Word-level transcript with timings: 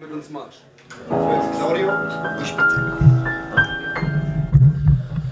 Mit 0.00 0.12
uns 0.12 0.30
Marsch. 0.30 0.54
Claudio, 1.08 1.90
ich 2.40 2.52
bitte. 2.52 2.98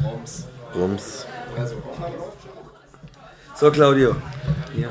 Rums. 0.04 0.49
Rums. 0.75 1.27
So, 3.55 3.71
Claudio. 3.71 4.17
Ja. 4.76 4.89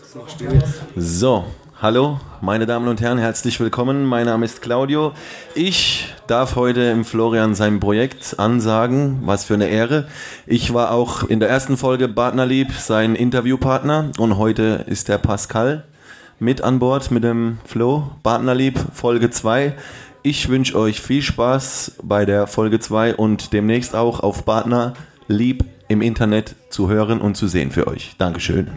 Was 0.00 0.14
machst 0.16 0.40
du 0.40 0.44
jetzt? 0.46 0.82
So, 0.96 1.44
hallo, 1.80 2.18
meine 2.40 2.66
Damen 2.66 2.88
und 2.88 3.00
Herren, 3.00 3.18
herzlich 3.18 3.60
willkommen. 3.60 4.04
Mein 4.04 4.26
Name 4.26 4.44
ist 4.44 4.60
Claudio. 4.60 5.12
Ich 5.54 6.12
darf 6.26 6.56
heute 6.56 6.80
im 6.80 7.04
Florian 7.04 7.54
sein 7.54 7.78
Projekt 7.78 8.40
ansagen. 8.40 9.20
Was 9.24 9.44
für 9.44 9.54
eine 9.54 9.68
Ehre. 9.68 10.08
Ich 10.46 10.74
war 10.74 10.90
auch 10.90 11.22
in 11.22 11.38
der 11.38 11.48
ersten 11.48 11.76
Folge 11.76 12.08
Partnerlieb 12.08 12.72
sein 12.72 13.14
Interviewpartner 13.14 14.10
und 14.18 14.36
heute 14.36 14.84
ist 14.88 15.06
der 15.06 15.18
Pascal 15.18 15.84
mit 16.40 16.62
an 16.62 16.78
Bord 16.78 17.10
mit 17.10 17.24
dem 17.24 17.58
Flo. 17.64 18.10
Partnerlieb 18.22 18.78
Folge 18.94 19.30
2. 19.30 19.74
Ich 20.22 20.48
wünsche 20.48 20.78
euch 20.78 21.00
viel 21.00 21.22
Spaß 21.22 21.92
bei 22.02 22.24
der 22.24 22.46
Folge 22.46 22.80
2 22.80 23.16
und 23.16 23.52
demnächst 23.52 23.94
auch 23.94 24.20
auf 24.20 24.44
Partnerlieb 24.44 25.64
im 25.88 26.02
Internet 26.02 26.54
zu 26.70 26.88
hören 26.88 27.20
und 27.20 27.36
zu 27.36 27.48
sehen 27.48 27.70
für 27.70 27.86
euch. 27.86 28.14
Dankeschön. 28.18 28.68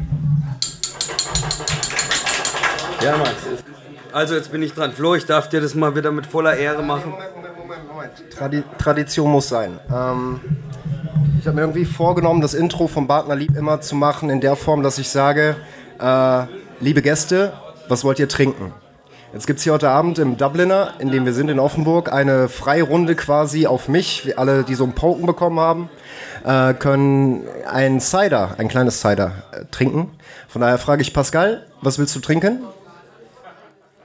Ja, 3.04 3.18
Max. 3.18 3.32
Also, 4.14 4.36
jetzt 4.36 4.52
bin 4.52 4.62
ich 4.62 4.74
dran. 4.74 4.92
Flo, 4.92 5.16
ich 5.16 5.26
darf 5.26 5.50
dir 5.50 5.62
das 5.62 5.74
mal 5.74 5.96
wieder 5.96 6.12
mit 6.12 6.26
voller 6.26 6.56
Ehre 6.56 6.84
machen. 6.84 7.12
Moment, 7.12 7.36
Moment, 7.36 7.58
Moment, 7.58 7.88
Moment. 7.88 8.12
Tradi 8.32 8.64
Tradition 8.78 9.32
muss 9.32 9.50
sein. 9.50 9.80
Ähm, 9.90 10.42
ich 11.40 11.48
habe 11.48 11.56
mir 11.56 11.62
irgendwie 11.62 11.86
vorgenommen, 11.86 12.42
das 12.42 12.54
Intro 12.54 12.88
vom 12.88 13.08
Partnerlieb 13.08 13.56
immer 13.56 13.82
zu 13.82 13.96
machen 13.96 14.30
in 14.30 14.42
der 14.42 14.56
Form, 14.56 14.84
dass 14.84 14.98
ich 14.98 15.10
sage, 15.10 15.56
äh, 16.00 16.44
liebe 16.82 17.02
Gäste, 17.02 17.54
was 17.88 18.04
wollt 18.04 18.20
ihr 18.20 18.28
trinken? 18.28 18.74
Jetzt 19.34 19.48
gibt 19.48 19.60
es 19.60 19.64
hier 19.64 19.72
heute 19.72 19.90
Abend 19.90 20.20
im 20.20 20.36
Dubliner, 20.36 20.96
in 21.00 21.10
dem 21.10 21.26
wir 21.26 21.34
sind 21.34 21.48
in 21.50 21.60
Offenburg, 21.60 22.12
eine 22.12 22.50
Freirunde 22.50 23.16
quasi 23.16 23.66
auf 23.66 23.88
mich. 23.88 24.26
Wir 24.26 24.38
alle, 24.38 24.64
die 24.64 24.76
so 24.76 24.84
einen 24.84 24.94
Poken 24.94 25.26
bekommen 25.26 25.60
haben, 25.60 25.90
äh, 26.44 26.74
können 26.74 27.48
ein 27.66 28.02
Cider, 28.02 28.56
ein 28.58 28.68
kleines 28.68 29.00
Cider 29.00 29.32
äh, 29.54 29.64
trinken. 29.72 30.12
Von 30.50 30.62
daher 30.62 30.78
frage 30.78 31.02
ich 31.02 31.14
Pascal, 31.14 31.66
was 31.82 31.98
willst 31.98 32.14
du 32.16 32.20
trinken? 32.20 32.64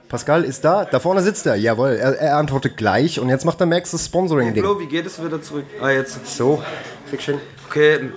Pascal 0.07 0.45
ist 0.45 0.63
da, 0.63 0.85
da 0.85 1.01
vorne 1.01 1.21
sitzt 1.21 1.45
er, 1.45 1.55
jawohl, 1.55 1.89
er, 1.89 2.17
er 2.17 2.37
antwortet 2.37 2.77
gleich 2.77 3.19
und 3.19 3.27
jetzt 3.27 3.43
macht 3.43 3.59
er 3.59 3.65
Max 3.65 3.91
das 3.91 4.05
Sponsoring-Ding. 4.05 4.63
Flo, 4.63 4.79
wie 4.79 4.87
geht 4.87 5.05
es 5.05 5.21
wieder 5.21 5.41
zurück? 5.41 5.65
Ah, 5.81 5.89
jetzt. 5.89 6.25
So, 6.37 6.63
Fiction. 7.07 7.41
Okay. 7.67 8.11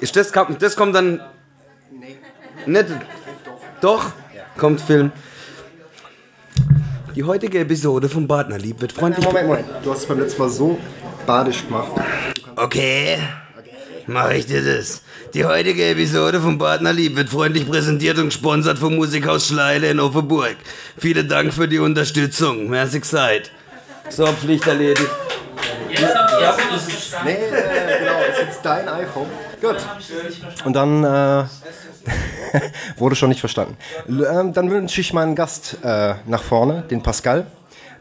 Ist 0.00 0.16
das, 0.16 0.32
das 0.58 0.74
kommt 0.76 0.96
dann. 0.96 1.20
Nicht. 2.66 2.86
Doch? 3.80 4.12
Kommt 4.56 4.80
Film. 4.80 5.12
Die 7.14 7.24
heutige 7.24 7.60
Episode 7.60 8.08
vom 8.08 8.26
Partnerlieb 8.26 8.80
wird 8.80 8.92
freundlich. 8.92 9.24
Moment, 9.24 9.48
Moment, 9.48 9.66
du 9.82 9.90
hast 9.90 9.98
es 9.98 10.06
beim 10.06 10.20
letzten 10.20 10.40
Mal 10.40 10.48
so 10.48 10.78
badisch 11.26 11.66
gemacht. 11.66 11.92
Okay. 12.56 13.18
Mache 14.06 14.36
ich 14.36 14.46
dir 14.46 14.62
das. 14.62 15.02
Die 15.34 15.44
heutige 15.44 15.88
Episode 15.88 16.40
vom 16.40 16.58
Partnerlieb 16.58 17.16
wird 17.16 17.30
freundlich 17.30 17.68
präsentiert 17.68 18.18
und 18.18 18.26
gesponsert 18.26 18.78
vom 18.78 18.96
Musikhaus 18.96 19.46
Schleile 19.46 19.90
in 19.90 20.00
Offenburg. 20.00 20.56
Vielen 20.98 21.28
Dank 21.28 21.52
für 21.52 21.68
die 21.68 21.78
Unterstützung. 21.78 22.68
Merci 22.68 23.00
gesagt. 23.00 23.50
So, 24.08 24.26
Pflicht 24.26 24.66
erledigt. 24.66 25.10
Nee, 25.88 25.94
äh, 25.94 27.98
genau, 27.98 28.12
das 28.26 28.38
ist 28.38 28.46
jetzt 28.46 28.64
dein 28.64 28.88
iPhone. 28.88 29.26
Gut. 29.60 29.76
Und 30.64 30.72
dann 30.74 31.04
äh, 31.04 31.44
wurde 32.96 33.16
schon 33.16 33.28
nicht 33.28 33.40
verstanden. 33.40 33.76
Ähm, 34.08 34.52
dann 34.52 34.70
wünsche 34.70 35.00
ich 35.00 35.12
meinen 35.12 35.34
Gast 35.34 35.78
äh, 35.82 36.14
nach 36.26 36.42
vorne, 36.42 36.84
den 36.90 37.02
Pascal. 37.02 37.46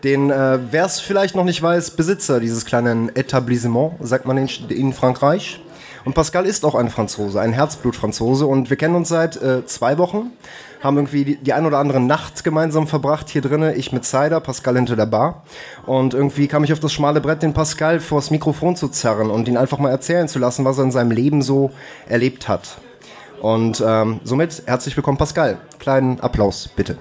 Den, 0.04 0.32
äh, 0.32 0.60
wer 0.72 0.86
es 0.86 1.00
vielleicht 1.00 1.36
noch 1.36 1.44
nicht 1.44 1.62
weiß, 1.62 1.92
Besitzer 1.92 2.40
dieses 2.40 2.66
kleinen 2.66 3.16
Etablissement, 3.16 3.94
sagt 4.02 4.26
man 4.26 4.38
in, 4.38 4.50
in 4.70 4.94
Frankreich. 4.94 5.62
Und 6.04 6.16
Pascal 6.16 6.48
ist 6.48 6.66
auch 6.66 6.74
ein 6.74 6.90
Franzose, 6.90 7.40
ein 7.40 7.54
Herzblutfranzose. 7.54 8.48
Und 8.48 8.70
wir 8.70 8.78
kennen 8.78 8.96
uns 8.96 9.10
seit 9.10 9.40
äh, 9.42 9.66
zwei 9.68 10.00
Wochen, 10.00 10.32
haben 10.82 10.98
irgendwie 10.98 11.24
die, 11.24 11.36
die 11.36 11.54
ein 11.54 11.66
oder 11.66 11.78
andere 11.78 12.00
Nacht 12.00 12.44
gemeinsam 12.44 12.88
verbracht 12.88 13.30
hier 13.30 13.42
drinnen. 13.42 13.78
Ich 13.78 13.92
mit 13.92 14.04
Cider, 14.04 14.40
Pascal 14.40 14.76
hinter 14.76 14.96
der 14.96 15.06
Bar. 15.06 15.44
Und 15.86 16.16
irgendwie 16.16 16.48
kam 16.48 16.64
ich 16.64 16.74
auf 16.74 16.80
das 16.80 16.92
schmale 16.92 17.22
Brett, 17.22 17.44
den 17.44 17.54
Pascal 17.54 18.00
vors 18.00 18.32
Mikrofon 18.32 18.76
zu 18.76 18.88
zerren 18.88 19.30
und 19.30 19.48
ihn 19.48 19.58
einfach 19.58 19.78
mal 19.78 19.92
erzählen 19.92 20.28
zu 20.28 20.40
lassen, 20.40 20.66
was 20.66 20.80
er 20.80 20.86
in 20.86 20.92
seinem 20.92 21.12
Leben 21.12 21.44
so 21.44 21.72
erlebt 22.08 22.48
hat. 22.48 22.78
Und 23.42 23.84
ähm, 23.84 24.20
somit 24.24 24.62
herzlich 24.68 24.96
willkommen, 24.96 25.18
Pascal. 25.18 25.58
Kleinen 25.80 26.20
Applaus, 26.20 26.68
bitte. 26.68 26.98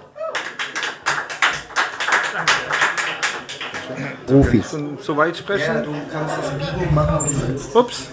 Profis. 4.26 4.74
so 5.02 5.16
weit 5.16 5.36
sprechen? 5.36 5.82
du 5.82 5.92
kannst 6.10 6.38
das 6.38 6.50
Biegen 6.52 6.94
machen, 6.94 7.28
wie 7.28 7.34
du 7.34 7.48
willst. 7.48 7.76
Ups. 7.76 8.10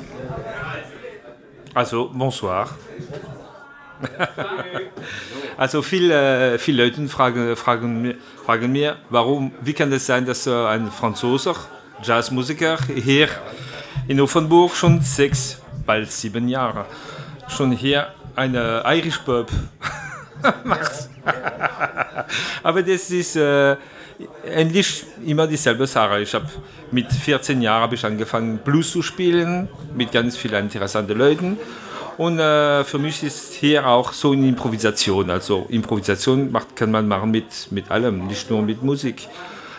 Also, 1.73 2.09
bonsoir. 2.13 2.69
also 5.57 5.81
viele, 5.81 6.59
viele 6.59 6.83
Leute 6.83 7.07
fragen, 7.07 7.55
fragen, 7.55 8.01
mir, 8.01 8.15
fragen 8.45 8.71
mir, 8.73 8.97
warum, 9.09 9.53
wie 9.61 9.73
kann 9.73 9.91
es 9.93 10.05
sein, 10.05 10.25
dass 10.25 10.45
äh, 10.47 10.51
ein 10.51 10.91
Franzoser, 10.91 11.55
Jazzmusiker, 12.03 12.77
hier 12.93 13.29
in 14.07 14.19
Offenburg 14.19 14.75
schon 14.75 14.99
sechs, 14.99 15.61
bald 15.85 16.11
sieben 16.11 16.49
Jahre, 16.49 16.85
schon 17.47 17.71
hier 17.71 18.07
eine 18.37 18.83
Irish 18.85 19.17
Pub 19.19 19.49
macht. 20.63 21.09
Aber 22.63 22.83
das 22.83 23.09
ist 23.09 23.35
äh, 23.35 23.75
endlich 24.45 25.03
immer 25.25 25.47
dieselbe 25.47 25.87
Sache. 25.87 26.21
Ich 26.21 26.33
habe 26.33 26.45
mit 26.91 27.11
14 27.11 27.61
Jahren 27.61 27.81
habe 27.81 27.95
ich 27.95 28.05
angefangen 28.05 28.59
Blues 28.59 28.91
zu 28.91 29.01
spielen 29.01 29.67
mit 29.95 30.11
ganz 30.11 30.37
vielen 30.37 30.65
interessanten 30.65 31.17
Leuten. 31.17 31.57
Und 32.17 32.39
äh, 32.39 32.83
für 32.83 32.99
mich 32.99 33.23
ist 33.23 33.53
hier 33.53 33.87
auch 33.87 34.13
so 34.13 34.31
eine 34.31 34.47
Improvisation. 34.47 35.29
Also 35.29 35.65
Improvisation 35.69 36.51
macht, 36.51 36.75
kann 36.75 36.91
man 36.91 37.07
machen 37.07 37.31
mit, 37.31 37.71
mit 37.71 37.91
allem, 37.91 38.25
nicht 38.27 38.49
nur 38.49 38.61
mit 38.61 38.83
Musik, 38.83 39.27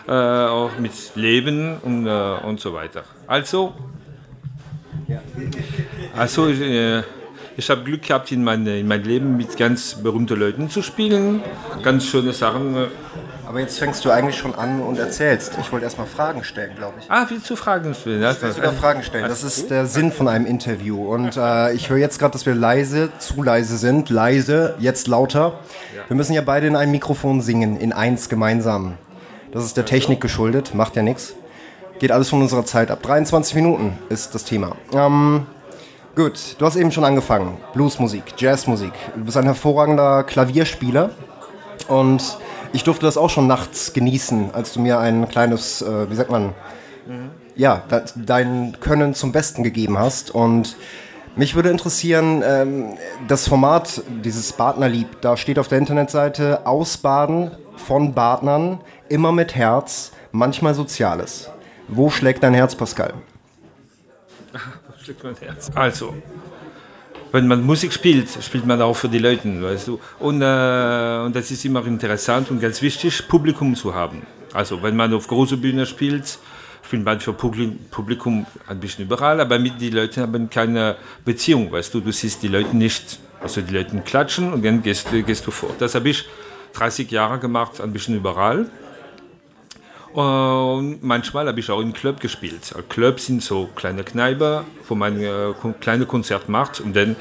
äh, 0.07 0.11
auch 0.11 0.71
mit 0.79 0.91
Leben 1.15 1.77
und, 1.81 2.07
äh, 2.07 2.35
und 2.45 2.59
so 2.59 2.73
weiter. 2.73 3.03
Also, 3.27 3.73
also 6.15 6.47
äh, 6.47 7.03
ich 7.59 7.69
habe 7.69 7.83
Glück 7.83 8.03
gehabt, 8.03 8.31
in, 8.31 8.41
meine, 8.41 8.79
in 8.79 8.87
meinem 8.87 9.03
Leben 9.03 9.37
mit 9.37 9.57
ganz 9.57 9.95
berühmten 9.95 10.39
Leuten 10.39 10.69
zu 10.69 10.81
spielen. 10.81 11.41
Ganz 11.83 12.05
schöne 12.05 12.31
Sachen. 12.31 12.87
Aber 13.45 13.59
jetzt 13.59 13.79
fängst 13.79 14.05
du 14.05 14.11
eigentlich 14.11 14.37
schon 14.37 14.55
an 14.55 14.79
und 14.79 14.97
erzählst. 14.97 15.57
Ich 15.59 15.69
wollte 15.71 15.83
erstmal 15.83 16.07
Fragen 16.07 16.43
stellen, 16.45 16.71
glaube 16.77 16.93
ich. 17.01 17.11
Ah, 17.11 17.25
willst 17.27 17.49
du 17.49 17.57
Fragen 17.57 17.93
stellen? 17.93 18.21
Ja, 18.21 18.33
sogar 18.33 18.71
Fragen 18.71 19.03
stellen. 19.03 19.27
Das 19.27 19.43
ist 19.43 19.69
der 19.69 19.87
Sinn 19.87 20.13
von 20.13 20.29
einem 20.29 20.45
Interview. 20.45 21.13
Und 21.13 21.35
äh, 21.35 21.73
ich 21.73 21.89
höre 21.89 21.97
jetzt 21.97 22.17
gerade, 22.17 22.31
dass 22.31 22.45
wir 22.45 22.55
leise, 22.55 23.09
zu 23.19 23.43
leise 23.43 23.77
sind. 23.77 24.09
Leise, 24.09 24.75
jetzt 24.79 25.07
lauter. 25.09 25.59
Wir 26.07 26.15
müssen 26.15 26.33
ja 26.33 26.41
beide 26.41 26.67
in 26.67 26.77
einem 26.77 26.91
Mikrofon 26.91 27.41
singen, 27.41 27.77
in 27.77 27.91
eins 27.91 28.29
gemeinsam. 28.29 28.93
Das 29.51 29.65
ist 29.65 29.75
der 29.75 29.85
Technik 29.85 30.21
geschuldet, 30.21 30.73
macht 30.75 30.95
ja 30.95 31.01
nichts. 31.01 31.33
Geht 31.99 32.13
alles 32.13 32.29
von 32.29 32.41
unserer 32.41 32.65
Zeit 32.65 32.89
ab. 32.89 33.01
23 33.01 33.55
Minuten 33.55 33.97
ist 34.07 34.33
das 34.33 34.45
Thema. 34.45 34.77
Ähm, 34.93 35.45
gut, 36.19 36.55
du 36.57 36.65
hast 36.65 36.75
eben 36.75 36.91
schon 36.91 37.05
angefangen. 37.05 37.57
Bluesmusik, 37.73 38.23
Jazzmusik. 38.37 38.91
Du 39.15 39.23
bist 39.23 39.37
ein 39.37 39.45
hervorragender 39.45 40.23
Klavierspieler. 40.25 41.11
Und 41.87 42.37
ich 42.73 42.83
durfte 42.83 43.05
das 43.05 43.15
auch 43.15 43.29
schon 43.29 43.47
nachts 43.47 43.93
genießen, 43.93 44.53
als 44.53 44.73
du 44.73 44.81
mir 44.81 44.99
ein 44.99 45.29
kleines, 45.29 45.81
äh, 45.81 46.09
wie 46.09 46.15
sagt 46.15 46.29
man, 46.29 46.53
ja, 47.55 47.83
de 47.89 48.01
dein 48.17 48.75
Können 48.81 49.13
zum 49.13 49.31
Besten 49.31 49.63
gegeben 49.63 49.97
hast. 49.97 50.29
Und 50.31 50.75
mich 51.37 51.55
würde 51.55 51.69
interessieren, 51.69 52.43
ähm, 52.45 52.97
das 53.29 53.47
Format 53.47 54.03
dieses 54.23 54.51
Partnerlieb, 54.51 55.21
da 55.21 55.37
steht 55.37 55.57
auf 55.57 55.69
der 55.69 55.77
Internetseite 55.77 56.67
Ausbaden 56.67 57.51
von 57.77 58.13
Partnern, 58.13 58.81
immer 59.07 59.31
mit 59.31 59.55
Herz, 59.55 60.11
manchmal 60.33 60.73
Soziales. 60.73 61.49
Wo 61.87 62.09
schlägt 62.09 62.43
dein 62.43 62.53
Herz, 62.53 62.75
Pascal? 62.75 63.13
schlägt 65.09 65.23
mein 65.23 65.35
Herz. 65.35 65.71
Also, 65.73 66.15
wenn 67.31 67.47
man 67.47 67.63
Musik 67.63 67.93
spielt, 67.93 68.27
spielt 68.43 68.65
man 68.65 68.81
auch 68.81 68.95
für 68.95 69.09
die 69.09 69.19
Leute, 69.19 69.61
weißt 69.61 69.87
du. 69.87 69.99
Und, 70.19 70.41
äh, 70.41 71.21
und 71.25 71.35
das 71.35 71.51
ist 71.51 71.65
immer 71.65 71.85
interessant 71.85 72.49
und 72.51 72.59
ganz 72.59 72.81
wichtig, 72.81 73.27
Publikum 73.27 73.75
zu 73.75 73.93
haben. 73.93 74.21
Also, 74.53 74.81
wenn 74.83 74.95
man 74.95 75.13
auf 75.13 75.27
große 75.27 75.57
Bühne 75.57 75.85
spielt, 75.85 76.37
spielt 76.83 77.03
man 77.03 77.19
für 77.19 77.31
Publi- 77.31 77.75
Publikum 77.91 78.45
ein 78.67 78.79
bisschen 78.79 79.05
überall, 79.05 79.39
aber 79.41 79.59
mit 79.59 79.79
die 79.79 79.89
Leute 79.89 80.21
haben 80.21 80.49
keine 80.49 80.95
Beziehung, 81.25 81.71
weißt 81.71 81.93
du. 81.93 82.01
Du 82.01 82.11
siehst 82.11 82.41
die 82.43 82.47
Leute 82.47 82.75
nicht. 82.75 83.19
Also, 83.41 83.61
die 83.61 83.73
Leute 83.73 83.97
klatschen 84.01 84.53
und 84.53 84.63
dann 84.65 84.81
gehst, 84.83 85.07
gehst 85.11 85.45
du 85.47 85.51
fort. 85.51 85.75
Das 85.79 85.95
habe 85.95 86.09
ich 86.09 86.25
30 86.73 87.09
Jahre 87.09 87.39
gemacht, 87.39 87.79
ein 87.81 87.93
bisschen 87.93 88.15
überall. 88.15 88.69
Und 90.13 91.03
manchmal 91.03 91.47
habe 91.47 91.59
ich 91.59 91.69
auch 91.69 91.81
im 91.81 91.93
Club 91.93 92.19
gespielt. 92.19 92.73
Clubs 92.89 93.27
sind 93.27 93.43
so 93.43 93.69
kleine 93.75 94.03
Kneipen, 94.03 94.65
wo 94.87 94.95
man 94.95 95.21
äh, 95.21 95.53
kleine 95.79 96.05
Konzerte 96.05 96.49
macht. 96.49 96.79
Und 96.79 96.95
dann 96.95 97.15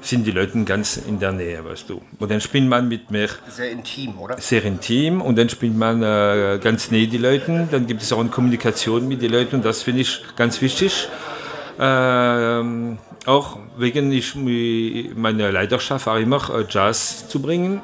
sind 0.00 0.26
die 0.26 0.32
Leute 0.32 0.64
ganz 0.64 0.96
in 0.96 1.20
der 1.20 1.32
Nähe, 1.32 1.64
weißt 1.64 1.88
du. 1.88 2.02
Und 2.18 2.30
dann 2.30 2.40
spielt 2.40 2.68
man 2.68 2.88
mit 2.88 3.10
mir 3.10 3.28
Sehr 3.48 3.70
intim, 3.70 4.18
oder? 4.18 4.38
sehr 4.38 4.64
intim 4.64 5.20
und 5.20 5.38
dann 5.38 5.48
spielt 5.48 5.76
man 5.76 6.02
äh, 6.02 6.58
ganz 6.60 6.90
näher 6.90 7.06
die 7.06 7.18
Leute. 7.18 7.68
Dann 7.70 7.86
gibt 7.86 8.02
es 8.02 8.12
auch 8.12 8.18
eine 8.18 8.30
Kommunikation 8.30 9.06
mit 9.06 9.22
den 9.22 9.30
Leuten 9.30 9.56
und 9.56 9.64
das 9.64 9.82
finde 9.82 10.00
ich 10.00 10.22
ganz 10.36 10.60
wichtig. 10.60 11.08
Ähm, 11.78 12.98
auch 13.24 13.58
wegen 13.76 14.10
ich, 14.10 14.34
meiner 14.34 15.52
Leidenschaft 15.52 16.06
war 16.06 16.18
immer 16.18 16.42
äh, 16.50 16.64
Jazz 16.68 17.28
zu 17.28 17.40
bringen. 17.40 17.80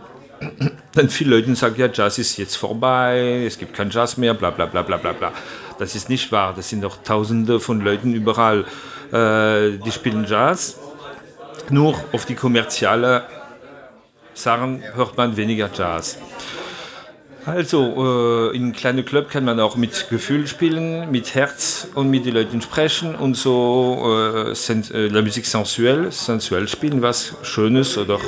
Dann 0.94 1.08
viele 1.08 1.36
Leute 1.36 1.54
sagen, 1.56 1.74
ja, 1.78 1.88
Jazz 1.92 2.18
ist 2.18 2.36
jetzt 2.36 2.56
vorbei, 2.56 3.44
es 3.46 3.58
gibt 3.58 3.74
kein 3.74 3.90
Jazz 3.90 4.16
mehr, 4.16 4.34
bla 4.34 4.50
bla 4.50 4.66
bla 4.66 4.82
bla 4.82 4.96
bla 4.96 5.12
bla. 5.12 5.32
Das 5.78 5.94
ist 5.94 6.08
nicht 6.08 6.30
wahr. 6.30 6.54
Das 6.54 6.68
sind 6.68 6.80
noch 6.80 7.02
Tausende 7.02 7.58
von 7.58 7.80
Leuten 7.80 8.14
überall, 8.14 8.64
äh, 9.12 9.78
die 9.78 9.90
spielen 9.92 10.24
Jazz. 10.24 10.78
Nur 11.70 11.94
auf 12.12 12.26
die 12.26 12.34
kommerzielle 12.34 13.24
Sachen 14.34 14.82
hört 14.94 15.16
man 15.16 15.36
weniger 15.36 15.70
Jazz. 15.76 16.18
Also, 17.46 18.50
äh, 18.52 18.56
in 18.56 18.72
kleinen 18.72 19.04
Club 19.04 19.28
kann 19.28 19.44
man 19.44 19.60
auch 19.60 19.76
mit 19.76 20.08
Gefühl 20.08 20.46
spielen, 20.46 21.10
mit 21.10 21.34
Herz 21.34 21.88
und 21.94 22.08
mit 22.08 22.24
den 22.24 22.34
Leuten 22.34 22.62
sprechen 22.62 23.14
und 23.14 23.36
so 23.36 24.48
äh, 24.48 24.54
sind, 24.54 24.90
äh, 24.90 25.08
la 25.08 25.20
Musik 25.20 25.44
sensuell, 25.44 26.10
sensuell 26.10 26.68
spielen, 26.68 27.02
was 27.02 27.34
Schönes 27.42 27.98
oder 27.98 28.18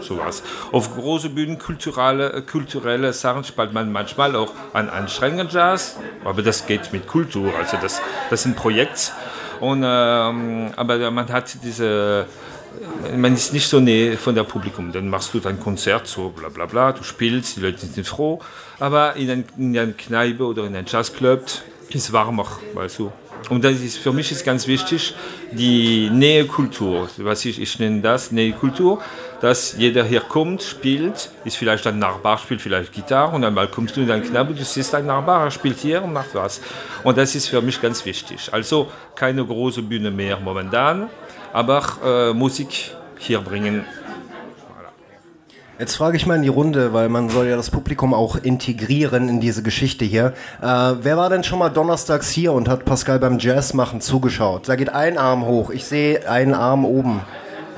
sowas. 0.00 0.42
Auf 0.72 0.94
große 0.94 1.30
Bühnen 1.30 1.58
kulturelle, 1.58 2.42
kulturelle 2.42 3.12
Sachen 3.12 3.44
spielt 3.44 3.72
man 3.72 3.92
manchmal 3.92 4.36
auch 4.36 4.52
an 4.72 4.88
anstrengenden 4.88 5.48
Jazz, 5.50 5.96
aber 6.24 6.42
das 6.42 6.66
geht 6.66 6.92
mit 6.92 7.06
Kultur, 7.06 7.52
also 7.58 7.76
das, 7.80 8.00
das 8.30 8.40
ist 8.40 8.46
ein 8.46 8.54
Projekt. 8.54 9.12
Und, 9.60 9.82
ähm, 9.84 10.70
aber 10.76 11.10
man 11.10 11.28
hat 11.32 11.56
diese 11.62 12.26
man 13.16 13.34
ist 13.34 13.52
nicht 13.52 13.68
so 13.68 13.80
näher 13.80 14.16
von 14.18 14.34
der 14.34 14.44
Publikum. 14.44 14.92
Dann 14.92 15.08
machst 15.08 15.34
du 15.34 15.40
dein 15.40 15.58
Konzert, 15.58 16.06
so 16.06 16.30
bla 16.30 16.48
bla 16.48 16.66
bla, 16.66 16.92
du 16.92 17.02
spielst, 17.02 17.56
die 17.56 17.60
Leute 17.60 17.86
sind 17.86 18.06
froh. 18.06 18.40
Aber 18.78 19.16
in 19.16 19.46
einer 19.58 19.92
Kneipe 19.92 20.44
oder 20.44 20.64
in 20.64 20.76
einem 20.76 20.86
Jazzclub 20.86 21.42
ist 21.88 21.94
es 21.94 22.12
warmer, 22.12 22.46
weißt 22.74 23.00
du. 23.00 23.12
Und 23.48 23.64
das 23.64 23.80
ist, 23.80 23.98
für 23.98 24.12
mich 24.12 24.30
ist 24.30 24.44
ganz 24.44 24.66
wichtig, 24.66 25.14
die 25.52 26.10
Nähekultur. 26.10 27.08
Was 27.16 27.44
ich, 27.44 27.60
ich 27.60 27.78
nenne 27.78 28.00
das 28.02 28.30
Nähekultur, 28.30 29.00
dass 29.40 29.76
jeder 29.78 30.04
hier 30.04 30.20
kommt, 30.20 30.62
spielt, 30.62 31.30
ist 31.44 31.56
vielleicht 31.56 31.86
ein 31.86 31.98
Nachbar, 31.98 32.38
spielt 32.38 32.60
vielleicht 32.60 32.92
Gitarre 32.92 33.34
und 33.34 33.44
einmal 33.44 33.68
kommst 33.68 33.96
du 33.96 34.00
in 34.00 34.08
deinen 34.08 34.22
Kneipe, 34.22 34.54
du 34.54 34.64
siehst 34.64 34.94
ein 34.94 35.06
Nachbar, 35.06 35.44
er 35.44 35.50
spielt 35.50 35.78
hier 35.78 36.02
und 36.02 36.12
macht 36.12 36.34
was. 36.34 36.60
Und 37.04 37.16
das 37.16 37.34
ist 37.34 37.48
für 37.48 37.62
mich 37.62 37.80
ganz 37.80 38.04
wichtig. 38.04 38.50
Also 38.52 38.90
keine 39.14 39.44
große 39.44 39.82
Bühne 39.82 40.10
mehr 40.10 40.38
momentan, 40.38 41.08
aber 41.52 41.82
äh, 42.04 42.32
Musik 42.34 42.92
hier 43.18 43.40
bringen. 43.40 43.84
Jetzt 45.78 45.94
frage 45.94 46.16
ich 46.16 46.26
mal 46.26 46.34
in 46.34 46.42
die 46.42 46.48
Runde, 46.48 46.92
weil 46.92 47.08
man 47.08 47.28
soll 47.28 47.46
ja 47.46 47.54
das 47.54 47.70
Publikum 47.70 48.12
auch 48.12 48.34
integrieren 48.34 49.28
in 49.28 49.38
diese 49.38 49.62
Geschichte 49.62 50.04
hier. 50.04 50.32
Äh, 50.60 50.66
wer 51.02 51.16
war 51.16 51.30
denn 51.30 51.44
schon 51.44 51.60
mal 51.60 51.68
donnerstags 51.68 52.30
hier 52.30 52.52
und 52.52 52.68
hat 52.68 52.84
Pascal 52.84 53.20
beim 53.20 53.38
Jazz 53.38 53.74
machen 53.74 54.00
zugeschaut? 54.00 54.68
Da 54.68 54.74
geht 54.74 54.88
ein 54.88 55.16
Arm 55.16 55.46
hoch. 55.46 55.70
Ich 55.70 55.84
sehe 55.84 56.28
einen 56.28 56.54
Arm 56.54 56.84
oben. 56.84 57.20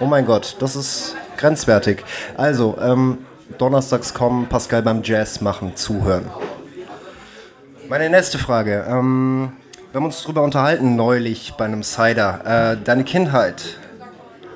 Oh 0.00 0.06
mein 0.06 0.25
Gott, 0.25 0.56
das 0.61 0.76
ist 0.76 1.14
grenzwertig. 1.37 2.02
Also, 2.38 2.79
ähm, 2.81 3.19
donnerstags 3.58 4.14
kommen, 4.14 4.46
Pascal 4.46 4.81
beim 4.81 5.03
Jazz 5.03 5.43
machen 5.43 5.76
zuhören. 5.76 6.25
Meine 7.91 8.08
nächste 8.08 8.38
Frage. 8.38 8.87
Ähm, 8.88 9.53
wir 9.93 9.99
haben 9.99 10.06
uns 10.06 10.23
darüber 10.23 10.43
unterhalten 10.43 10.96
neulich 10.96 11.53
bei 11.58 11.67
einem 11.67 11.82
Cider. 11.82 12.41
Äh, 12.46 12.76
deine 12.82 13.05
Kindheit. 13.05 13.76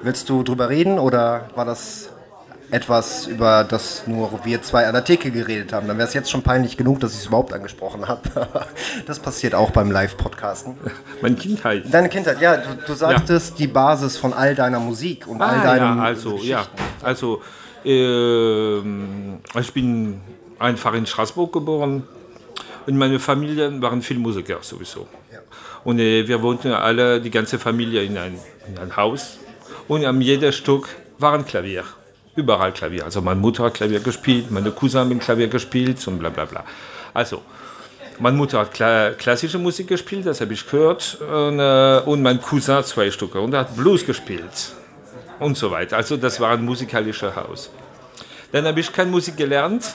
Willst 0.03 0.31
du 0.31 0.43
drüber 0.43 0.71
reden 0.71 0.99
oder 0.99 1.51
war 1.55 1.67
das 1.67 2.14
etwas, 2.71 3.27
über 3.27 3.65
das 3.65 4.07
nur 4.07 4.41
wir 4.45 4.63
zwei 4.63 4.87
an 4.87 4.95
der 4.95 5.05
Theke 5.05 5.31
geredet 5.31 5.73
haben? 5.73 5.87
Dann 5.89 5.99
wäre 5.99 6.09
es 6.09 6.15
jetzt 6.15 6.31
schon 6.31 6.43
peinlich 6.43 6.77
genug, 6.77 7.01
dass 7.01 7.13
ich 7.13 7.21
es 7.21 7.27
überhaupt 7.27 7.53
angesprochen 7.53 8.07
habe. 8.09 8.21
das 9.07 9.19
passiert 9.19 9.55
auch 9.55 9.71
beim 9.71 9.91
Live-Podcasten. 9.91 10.77
Meine 11.23 11.37
Kindheit. 11.37 11.85
Deine 11.93 12.09
Kindheit, 12.09 12.41
ja, 12.41 12.57
du, 12.57 12.69
du 12.87 12.95
sagtest 12.95 13.51
ja. 13.53 13.57
die 13.59 13.67
Basis 13.67 14.17
von 14.17 14.33
all 14.33 14.55
deiner 14.55 14.81
Musik 14.81 15.27
und 15.27 15.41
ah, 15.41 15.47
all 15.47 15.61
deinen. 15.63 15.99
Ja, 15.99 16.05
also, 16.05 16.39
ja, 16.39 16.67
also 17.03 17.43
äh, 17.85 18.79
ich 18.79 19.73
bin 19.73 20.21
einfach 20.59 20.95
in 20.95 21.07
Straßburg 21.07 21.53
geboren 21.53 22.05
und 22.87 22.97
meine 22.97 23.19
Familie 23.19 23.81
waren 23.81 24.03
viel 24.03 24.19
Musiker 24.19 24.59
sowieso. 24.61 25.07
Und 25.85 25.99
äh, 25.99 26.27
wir 26.27 26.43
wohnten 26.43 26.73
alle, 26.73 27.21
die 27.21 27.31
ganze 27.31 27.59
Familie, 27.59 28.03
in 28.03 28.17
ein, 28.17 28.39
in 28.67 28.79
ein 28.79 28.97
Haus. 28.97 29.39
Und 29.87 30.05
an 30.05 30.21
jedem 30.21 30.51
Stück 30.53 30.89
war 31.19 31.35
ein 31.35 31.45
Klavier. 31.45 31.85
Überall 32.37 32.73
Klavier. 32.73 33.05
Also 33.05 33.21
meine 33.23 33.41
Mutter 33.41 33.65
hat 33.65 33.75
Klavier 33.75 34.01
gespielt, 34.01 34.51
meine 34.51 34.71
Cousin 34.73 35.11
hat 35.11 35.21
Klavier 35.21 35.49
gespielt 35.49 36.07
und 36.09 36.19
bla 36.19 36.31
bla 36.31 36.45
bla. 36.45 36.65
Also, 37.13 37.43
meine 38.19 38.37
Mutter 38.37 38.59
hat 38.61 38.73
kla 38.73 39.11
klassische 39.11 39.59
Musik 39.59 39.89
gespielt, 39.89 40.27
das 40.27 40.41
habe 40.41 40.53
ich 40.53 40.69
gehört. 40.69 41.19
Und, 41.21 41.59
äh, 41.59 42.01
und 42.05 42.23
mein 42.23 42.41
Cousin 42.41 42.83
zwei 42.85 43.11
Stücke. 43.11 43.41
Und 43.41 43.55
er 43.55 43.61
hat 43.61 43.77
Blues 43.77 44.05
gespielt. 44.05 44.73
Und 45.41 45.57
so 45.57 45.71
weiter. 45.71 45.97
Also 45.97 46.17
das 46.17 46.39
war 46.41 46.51
ein 46.51 46.65
musikalisches 46.65 47.35
Haus. 47.35 47.71
Dann 48.53 48.67
habe 48.67 48.81
ich 48.81 48.93
keine 48.93 49.11
Musik 49.11 49.37
gelernt. 49.37 49.95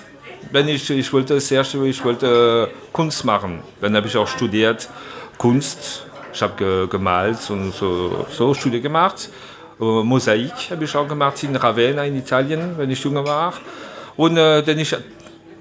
Wenn 0.52 0.68
ich, 0.68 0.90
ich 0.90 1.12
wollte 1.14 1.40
sehr 1.40 1.62
ich 1.62 2.04
wollte 2.04 2.70
Kunst 2.92 3.24
machen. 3.26 3.62
Dann 3.82 3.96
habe 3.96 4.08
ich 4.08 4.18
auch 4.18 4.28
studiert 4.28 4.90
Kunst. 5.38 6.06
Ich 6.34 6.42
habe 6.42 6.54
ge 6.58 6.88
gemalt 6.88 7.50
und 7.50 7.74
so, 7.74 8.26
so 8.30 8.54
Studie 8.54 8.82
gemacht. 8.82 9.30
Uh, 9.80 10.04
Mosaik 10.04 10.72
habe 10.72 10.84
ich 10.84 10.96
auch 10.96 11.08
gemacht 11.08 11.42
in 11.44 11.56
Ravenna 11.56 12.04
in 12.04 12.18
Italien, 12.18 12.78
wenn 12.78 12.90
ich 12.90 13.02
jünger 13.02 13.26
war. 13.26 13.54
Und 14.18 14.36
äh, 14.36 14.62
denn 14.62 14.78
ich, 14.78 14.94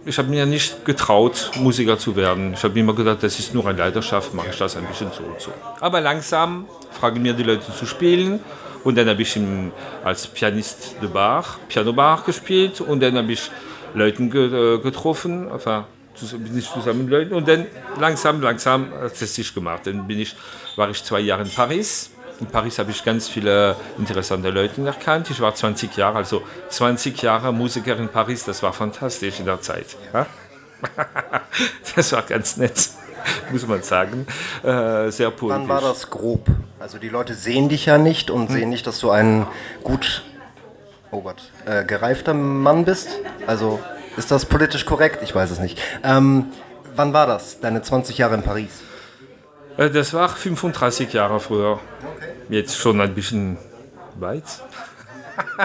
ich 0.05 0.19
habe 0.19 0.29
mir 0.29 0.45
nicht 0.45 0.85
getraut, 0.85 1.53
Musiker 1.55 1.97
zu 1.97 2.17
werden. 2.17 2.55
Ich 2.55 2.65
habe 2.65 2.77
immer 2.77 2.95
gedacht, 2.95 3.23
das 3.23 3.39
ist 3.39 3.55
nur 3.55 3.65
eine 3.67 3.79
Leidenschaft, 3.79 4.35
mache 4.35 4.49
ich 4.51 4.59
das 4.59 4.77
ein 4.77 4.85
bisschen 4.87 5.13
so 5.13 5.23
und 5.23 5.41
so. 5.41 5.53
Aber 5.81 6.01
langsam 6.01 6.67
fragen 6.99 7.23
mir 7.23 7.33
die 7.33 7.45
Leute 7.45 7.73
zu 7.73 7.87
spielen. 7.87 8.41
Und 8.83 8.97
dann 8.99 9.09
habe 9.09 9.23
ich 9.23 9.37
im, 9.37 9.71
als 10.03 10.27
Pianist 10.27 10.97
de 11.01 11.09
Bar, 11.09 11.45
Piano 11.69 11.93
Bar 11.93 12.23
gespielt. 12.27 12.81
Und 12.81 13.01
dann 13.01 13.17
habe 13.17 13.33
ich 13.33 13.51
Leute 13.95 14.27
ge, 14.27 14.81
getroffen, 14.81 15.49
enfin, 15.53 15.85
bin 16.39 16.59
ich 16.59 16.69
zusammen 16.69 17.05
mit 17.05 17.11
Leuten 17.11 17.35
und 17.35 17.47
dann 17.47 17.67
langsam, 18.01 18.41
langsam 18.41 18.93
hat 18.93 19.21
es 19.21 19.35
sich 19.35 19.55
gemacht. 19.55 19.87
Dann 19.87 20.07
bin 20.07 20.19
ich, 20.19 20.35
war 20.75 20.91
ich 20.91 21.03
zwei 21.05 21.21
Jahre 21.21 21.43
in 21.43 21.51
Paris. 21.51 22.11
In 22.41 22.47
Paris 22.47 22.79
habe 22.79 22.93
ich 22.93 23.05
ganz 23.05 23.29
viele 23.29 23.75
interessante 23.99 24.51
Leute 24.51 24.87
erkannt. 24.87 25.29
Ich 25.31 25.41
war 25.41 25.55
20 25.55 25.97
Jahre, 25.97 26.19
also 26.19 26.43
20 26.69 27.21
Jahre 27.23 27.53
Musiker 27.53 27.97
in 27.97 28.09
Paris, 28.09 28.45
das 28.45 28.63
war 28.63 28.73
fantastisch 28.73 29.41
in 29.41 29.47
der 29.47 29.61
Zeit. 29.61 29.97
Ja? 30.13 30.27
Das 31.97 32.13
war 32.13 32.23
ganz 32.23 32.57
nett, 32.57 32.91
muss 33.51 33.67
man 33.67 33.83
sagen. 33.83 34.27
Äh, 34.63 35.11
sehr 35.11 35.31
positiv. 35.33 35.63
Wann 35.63 35.69
war 35.69 35.81
das 35.81 36.09
grob? 36.09 36.47
Also 36.79 36.99
die 36.99 37.09
Leute 37.09 37.35
sehen 37.35 37.69
dich 37.69 37.87
ja 37.87 37.99
nicht 37.99 38.31
und 38.31 38.49
hm. 38.49 38.55
sehen 38.55 38.71
nicht, 38.71 38.87
dass 38.87 39.01
du 39.01 39.11
ein 39.11 39.49
gut, 39.83 40.23
oh 41.11 41.23
Gott, 41.23 41.51
äh, 41.67 41.85
gereifter 41.85 42.35
Mann 42.35 42.85
bist. 42.85 43.09
Also 43.49 43.81
ist 44.17 44.31
das 44.31 44.47
politisch 44.47 44.87
korrekt? 44.87 45.25
Ich 45.25 45.35
weiß 45.35 45.51
es 45.51 45.59
nicht. 45.59 45.81
Ähm, 46.05 46.47
wann 46.95 47.13
war 47.13 47.27
das, 47.27 47.59
deine 47.59 47.83
20 47.83 48.19
Jahre 48.19 48.37
in 48.37 48.43
Paris? 48.43 48.83
Äh, 49.79 49.91
das 49.91 50.13
war 50.13 50.29
35 50.29 51.13
Jahre 51.13 51.41
früher. 51.41 51.81
Jetzt 52.51 52.77
schon 52.77 53.01
ein 53.01 53.15
bisschen 53.15 53.57
weit. 54.19 54.45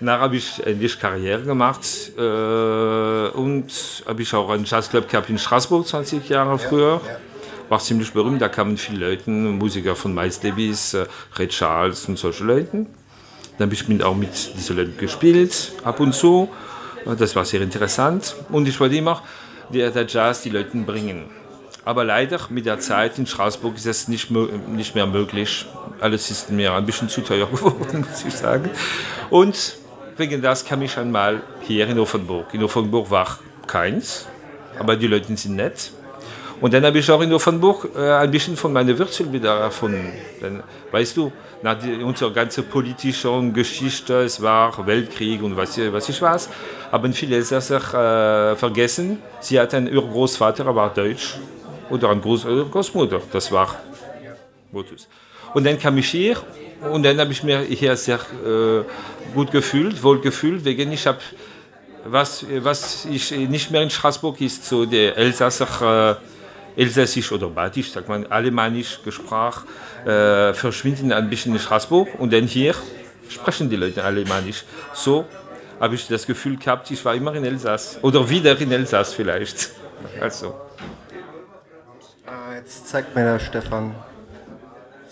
Danach 0.00 0.20
habe 0.20 0.36
ich 0.36 0.64
endlich 0.66 0.98
Karriere 0.98 1.42
gemacht 1.42 2.12
äh, 2.16 2.20
und 2.20 3.66
habe 4.06 4.22
ich 4.22 4.34
auch 4.34 4.50
einen 4.50 4.64
Jazzclub 4.64 5.08
gehabt 5.08 5.30
in 5.30 5.38
Straßburg 5.38 5.86
20 5.86 6.28
Jahre 6.28 6.58
früher. 6.58 7.00
War 7.68 7.78
ziemlich 7.78 8.12
berühmt, 8.12 8.40
da 8.40 8.48
kamen 8.48 8.76
viele 8.76 9.10
Leute, 9.10 9.30
Musiker 9.30 9.94
von 9.94 10.14
Miles 10.14 10.40
Davis, 10.40 10.94
äh, 10.94 11.06
Ray 11.34 11.48
Charles 11.48 12.08
und 12.08 12.18
solche 12.18 12.44
Leute. 12.44 12.86
Dann 13.58 13.70
habe 13.70 13.74
ich 13.74 14.04
auch 14.04 14.16
mit 14.16 14.30
diesen 14.56 14.76
Leuten 14.76 14.96
gespielt, 14.98 15.72
ab 15.84 16.00
und 16.00 16.12
zu. 16.12 16.48
Das 17.04 17.34
war 17.36 17.44
sehr 17.44 17.60
interessant 17.60 18.34
und 18.50 18.66
ich 18.68 18.78
wollte 18.80 18.96
immer 18.96 19.22
der, 19.72 19.90
der 19.90 20.06
Jazz 20.06 20.42
die 20.42 20.50
Leute 20.50 20.76
bringen. 20.78 21.30
Aber 21.88 22.04
leider 22.04 22.38
mit 22.50 22.66
der 22.66 22.80
Zeit 22.80 23.18
in 23.18 23.26
Straßburg 23.26 23.76
ist 23.76 23.86
es 23.86 24.08
nicht, 24.08 24.30
nicht 24.30 24.94
mehr 24.94 25.06
möglich. 25.06 25.64
Alles 26.00 26.30
ist 26.30 26.50
mir 26.50 26.74
ein 26.74 26.84
bisschen 26.84 27.08
zu 27.08 27.22
teuer 27.22 27.46
geworden, 27.50 28.04
muss 28.06 28.26
ich 28.26 28.34
sagen. 28.34 28.68
Und 29.30 29.78
wegen 30.18 30.42
das 30.42 30.66
kam 30.66 30.82
ich 30.82 30.98
einmal 30.98 31.40
hier 31.62 31.88
in 31.88 31.98
Offenburg. 31.98 32.52
In 32.52 32.62
Offenburg 32.62 33.10
war 33.10 33.38
keins, 33.66 34.26
aber 34.78 34.96
die 34.96 35.06
Leute 35.06 35.34
sind 35.34 35.56
nett. 35.56 35.90
Und 36.60 36.74
dann 36.74 36.84
habe 36.84 36.98
ich 36.98 37.10
auch 37.10 37.22
in 37.22 37.32
Offenburg 37.32 37.88
äh, 37.96 38.12
ein 38.16 38.30
bisschen 38.30 38.58
von 38.58 38.70
meiner 38.70 38.98
Wurzel 38.98 39.32
wieder 39.32 39.58
erfunden. 39.58 40.12
Weißt 40.92 41.16
du, 41.16 41.32
nach 41.62 41.78
unserer 42.04 42.32
ganzen 42.32 42.66
politischen 42.68 43.54
Geschichte, 43.54 44.24
es 44.24 44.42
war 44.42 44.86
Weltkrieg 44.86 45.42
und 45.42 45.56
was, 45.56 45.78
was 45.90 46.06
ich 46.10 46.20
weiß, 46.20 46.50
haben 46.92 47.14
viele 47.14 47.36
Elsässer 47.36 48.50
äh, 48.52 48.56
vergessen. 48.56 49.22
Sie 49.40 49.58
hat 49.58 49.72
einen 49.72 49.88
Urgroßvater, 49.96 50.66
er 50.66 50.76
war 50.76 50.92
deutsch, 50.92 51.36
oder 51.90 52.10
eine 52.10 52.20
Groß 52.20 52.46
Großmutter, 52.70 53.20
das 53.32 53.50
war 53.52 53.76
Motus. 54.72 55.08
Und 55.54 55.64
dann 55.64 55.78
kam 55.78 55.96
ich 55.98 56.08
hier 56.10 56.36
Und 56.92 57.02
dann 57.02 57.18
habe 57.18 57.32
ich 57.32 57.42
mir 57.42 57.60
hier 57.62 57.96
sehr 57.96 58.20
äh, 58.46 58.84
gut 59.34 59.50
gefühlt, 59.50 60.02
wohl 60.02 60.20
gefühlt, 60.20 60.64
wegen 60.64 60.92
ich 60.92 61.06
habe, 61.06 61.18
was, 62.04 62.44
was 62.60 63.04
ich 63.04 63.32
nicht 63.32 63.70
mehr 63.70 63.82
in 63.82 63.90
Straßburg 63.90 64.40
ist, 64.40 64.64
so 64.64 64.86
der 64.86 65.16
Elsasser, 65.16 66.18
äh, 66.76 66.80
Elsässisch 66.80 67.32
oder 67.32 67.48
Badisch, 67.48 67.90
sagt 67.90 68.08
man, 68.08 68.26
Alemannisch 68.26 69.00
Gesprach, 69.04 69.64
äh, 70.06 70.54
verschwindet 70.54 71.12
ein 71.12 71.28
bisschen 71.28 71.52
in 71.52 71.58
Straßburg 71.58 72.08
und 72.20 72.32
dann 72.32 72.44
hier 72.44 72.74
sprechen 73.28 73.68
die 73.68 73.76
Leute 73.76 74.04
Alemannisch. 74.04 74.64
So 74.94 75.24
habe 75.80 75.96
ich 75.96 76.06
das 76.06 76.24
Gefühl 76.24 76.56
gehabt, 76.56 76.88
ich 76.92 77.04
war 77.04 77.14
immer 77.16 77.34
in 77.34 77.44
Elsass 77.44 77.98
oder 78.02 78.28
wieder 78.30 78.58
in 78.60 78.70
Elsass 78.70 79.14
vielleicht. 79.14 79.70
Also. 80.20 80.54
Jetzt 82.58 82.88
zeigt 82.88 83.14
mir 83.14 83.22
der 83.22 83.38
Stefan 83.38 83.94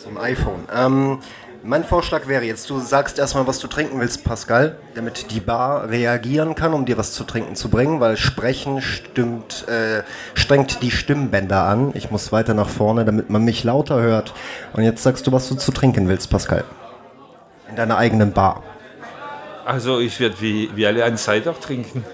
ein 0.08 0.18
iPhone. 0.18 0.66
Ähm, 0.74 1.20
mein 1.62 1.84
Vorschlag 1.84 2.26
wäre 2.26 2.42
jetzt, 2.42 2.68
du 2.70 2.80
sagst 2.80 3.20
erstmal, 3.20 3.46
was 3.46 3.60
du 3.60 3.68
trinken 3.68 4.00
willst, 4.00 4.24
Pascal, 4.24 4.76
damit 4.96 5.30
die 5.30 5.38
Bar 5.38 5.88
reagieren 5.88 6.56
kann, 6.56 6.74
um 6.74 6.86
dir 6.86 6.98
was 6.98 7.12
zu 7.12 7.22
trinken 7.22 7.54
zu 7.54 7.68
bringen, 7.68 8.00
weil 8.00 8.16
Sprechen 8.16 8.82
stimmt, 8.82 9.68
äh, 9.68 10.02
strengt 10.34 10.82
die 10.82 10.90
Stimmbänder 10.90 11.62
an. 11.62 11.92
Ich 11.94 12.10
muss 12.10 12.32
weiter 12.32 12.52
nach 12.52 12.68
vorne, 12.68 13.04
damit 13.04 13.30
man 13.30 13.44
mich 13.44 13.62
lauter 13.62 14.00
hört. 14.00 14.34
Und 14.72 14.82
jetzt 14.82 15.04
sagst 15.04 15.24
du, 15.28 15.32
was 15.32 15.48
du 15.48 15.54
zu 15.54 15.70
trinken 15.70 16.08
willst, 16.08 16.30
Pascal. 16.30 16.64
In 17.70 17.76
deiner 17.76 17.96
eigenen 17.96 18.32
Bar. 18.32 18.64
Also 19.64 20.00
ich 20.00 20.18
werde 20.18 20.40
wie, 20.40 20.70
wie 20.74 20.84
alle 20.84 21.04
einen 21.04 21.16
Cider 21.16 21.54
trinken. 21.60 22.04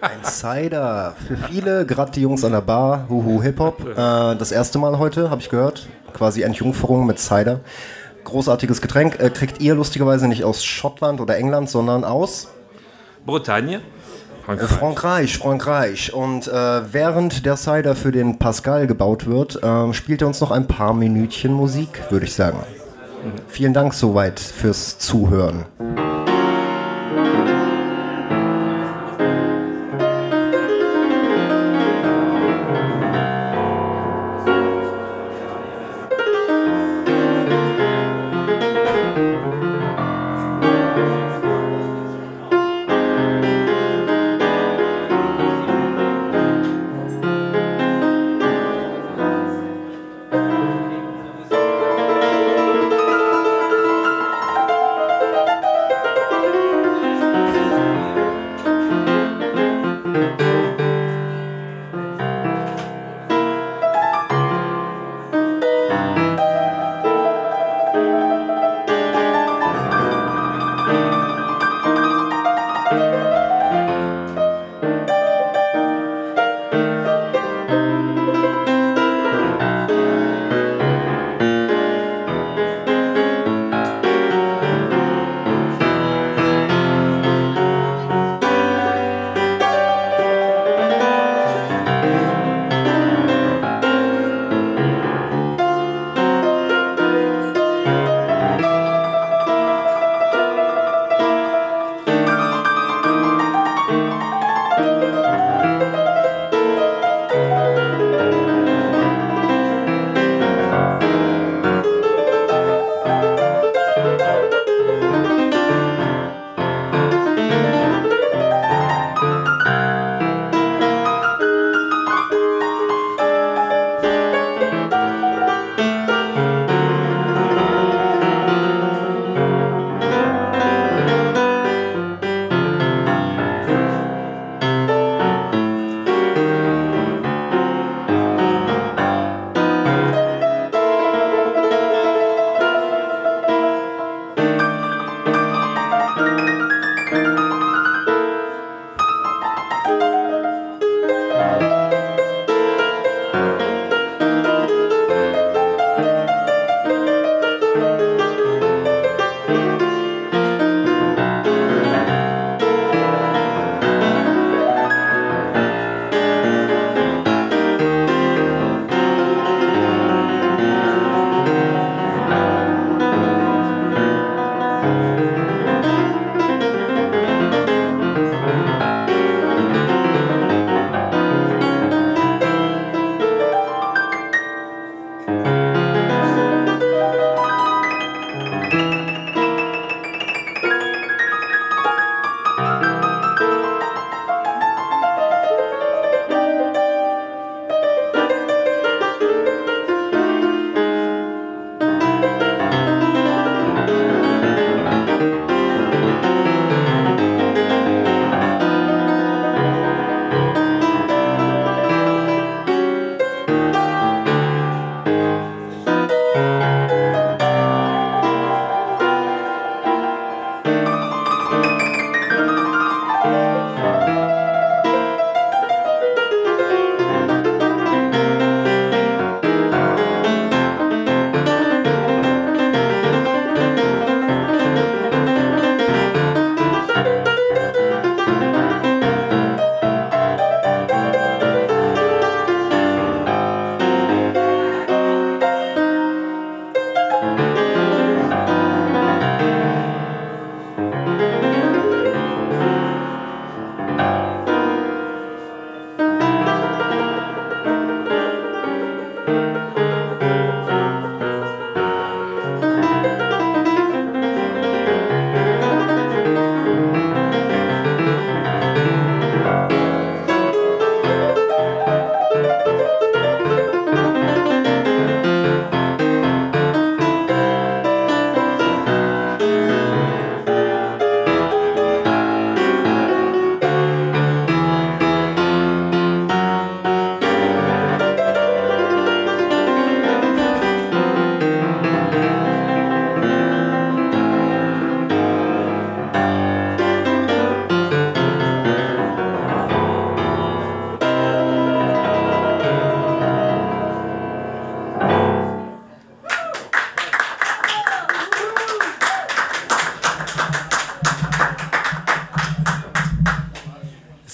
Ein 0.00 0.24
Cider. 0.24 1.14
Für 1.26 1.36
viele, 1.36 1.86
gerade 1.86 2.12
die 2.12 2.22
Jungs 2.22 2.44
an 2.44 2.52
der 2.52 2.60
Bar, 2.60 3.06
Huhu 3.08 3.42
Hip-Hop. 3.42 3.80
Äh, 3.80 3.94
das 4.36 4.52
erste 4.52 4.78
Mal 4.78 4.98
heute, 4.98 5.30
habe 5.30 5.40
ich 5.40 5.48
gehört. 5.48 5.88
Quasi 6.12 6.42
Entjungferung 6.42 7.06
mit 7.06 7.18
Cider. 7.18 7.60
Großartiges 8.24 8.80
Getränk. 8.80 9.20
Äh, 9.20 9.30
kriegt 9.30 9.60
ihr 9.60 9.74
lustigerweise 9.74 10.28
nicht 10.28 10.44
aus 10.44 10.64
Schottland 10.64 11.20
oder 11.20 11.36
England, 11.36 11.70
sondern 11.70 12.04
aus 12.04 12.48
Bretagne. 13.24 13.80
Äh, 14.48 14.56
Frankreich, 14.56 15.38
Frankreich. 15.38 16.14
Und 16.14 16.48
äh, 16.48 16.92
während 16.92 17.44
der 17.44 17.56
Cider 17.56 17.94
für 17.94 18.12
den 18.12 18.38
Pascal 18.38 18.86
gebaut 18.86 19.26
wird, 19.26 19.62
äh, 19.62 19.92
spielt 19.92 20.22
er 20.22 20.28
uns 20.28 20.40
noch 20.40 20.50
ein 20.50 20.66
paar 20.66 20.94
Minütchen 20.94 21.52
Musik, 21.52 21.88
würde 22.10 22.26
ich 22.26 22.34
sagen. 22.34 22.58
Vielen 23.48 23.74
Dank 23.74 23.94
soweit 23.94 24.40
fürs 24.40 24.98
Zuhören. 24.98 25.66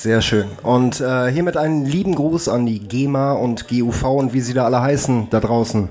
Sehr 0.05 0.21
schön. 0.21 0.51
Und 0.63 1.01
äh, 1.01 1.33
hiermit 1.33 1.57
einen 1.57 1.87
lieben 1.87 2.15
Gruß 2.15 2.51
an 2.51 2.67
die 2.67 2.79
GEMA 2.79 3.33
und 3.33 3.69
GUV 3.69 4.05
und 4.05 4.35
wie 4.35 4.43
sie 4.43 4.53
da 4.53 4.67
alle 4.67 4.83
heißen 4.83 5.29
da 5.31 5.41
draußen. 5.41 5.89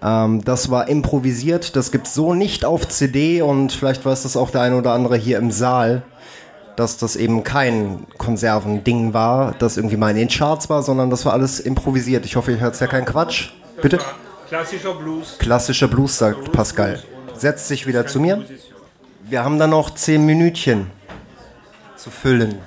Ähm, 0.00 0.44
das 0.44 0.70
war 0.70 0.88
improvisiert, 0.88 1.74
das 1.74 1.90
gibt's 1.90 2.14
so 2.14 2.34
nicht 2.34 2.64
auf 2.64 2.86
CD 2.86 3.42
und 3.42 3.72
vielleicht 3.72 4.04
weiß 4.04 4.22
das 4.22 4.36
auch 4.36 4.50
der 4.50 4.60
eine 4.60 4.76
oder 4.76 4.92
andere 4.92 5.16
hier 5.16 5.38
im 5.38 5.50
Saal, 5.50 6.02
dass 6.76 6.98
das 6.98 7.16
eben 7.16 7.42
kein 7.42 8.06
Konservending 8.16 9.12
war, 9.12 9.56
das 9.58 9.76
irgendwie 9.76 9.96
mal 9.96 10.10
in 10.10 10.18
den 10.18 10.28
Charts 10.28 10.70
war, 10.70 10.84
sondern 10.84 11.10
das 11.10 11.26
war 11.26 11.32
alles 11.32 11.58
improvisiert. 11.58 12.24
Ich 12.26 12.36
hoffe, 12.36 12.52
ihr 12.52 12.60
hört 12.60 12.78
ja 12.78 12.86
keinen 12.86 13.06
Quatsch. 13.06 13.48
Bitte? 13.82 13.98
Klassischer 14.48 14.94
Blues. 14.94 15.34
Klassischer 15.36 15.88
Blues, 15.88 16.16
sagt 16.16 16.52
Pascal. 16.52 17.02
Setzt 17.34 17.66
sich 17.66 17.88
wieder 17.88 18.06
zu 18.06 18.20
mir. 18.20 18.40
Wir 19.28 19.42
haben 19.42 19.58
dann 19.58 19.70
noch 19.70 19.96
zehn 19.96 20.24
Minütchen 20.24 20.92
zu 21.96 22.10
füllen. 22.10 22.60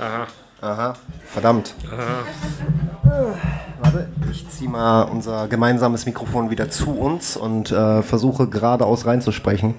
Aha. 0.00 0.26
Aha, 0.62 0.92
verdammt. 1.26 1.74
Warte, 3.80 4.08
ich 4.30 4.48
ziehe 4.48 4.68
mal 4.68 5.02
unser 5.02 5.48
gemeinsames 5.48 6.04
Mikrofon 6.04 6.50
wieder 6.50 6.70
zu 6.70 6.90
uns 6.98 7.36
und 7.36 7.70
äh, 7.70 8.02
versuche 8.02 8.46
geradeaus 8.46 9.06
reinzusprechen. 9.06 9.74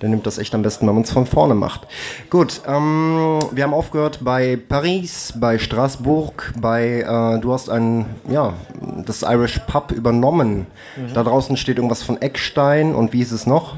Dann 0.00 0.10
nimmt 0.10 0.26
das 0.26 0.38
echt 0.38 0.54
am 0.54 0.62
besten, 0.62 0.86
wenn 0.86 0.94
man 0.94 1.04
es 1.04 1.10
von 1.10 1.26
vorne 1.26 1.54
macht. 1.54 1.86
Gut, 2.30 2.62
ähm, 2.66 3.38
wir 3.52 3.64
haben 3.64 3.74
aufgehört 3.74 4.20
bei 4.22 4.56
Paris, 4.56 5.34
bei 5.36 5.58
Straßburg, 5.58 6.54
bei, 6.58 7.00
äh, 7.00 7.40
du 7.40 7.52
hast 7.52 7.68
ein, 7.68 8.06
ja, 8.28 8.54
das 9.04 9.22
Irish 9.22 9.58
Pub 9.66 9.92
übernommen. 9.92 10.66
Da 11.14 11.22
draußen 11.22 11.56
steht 11.58 11.76
irgendwas 11.76 12.02
von 12.02 12.20
Eckstein 12.20 12.94
und 12.94 13.12
wie 13.12 13.20
ist 13.20 13.32
es 13.32 13.46
noch? 13.46 13.76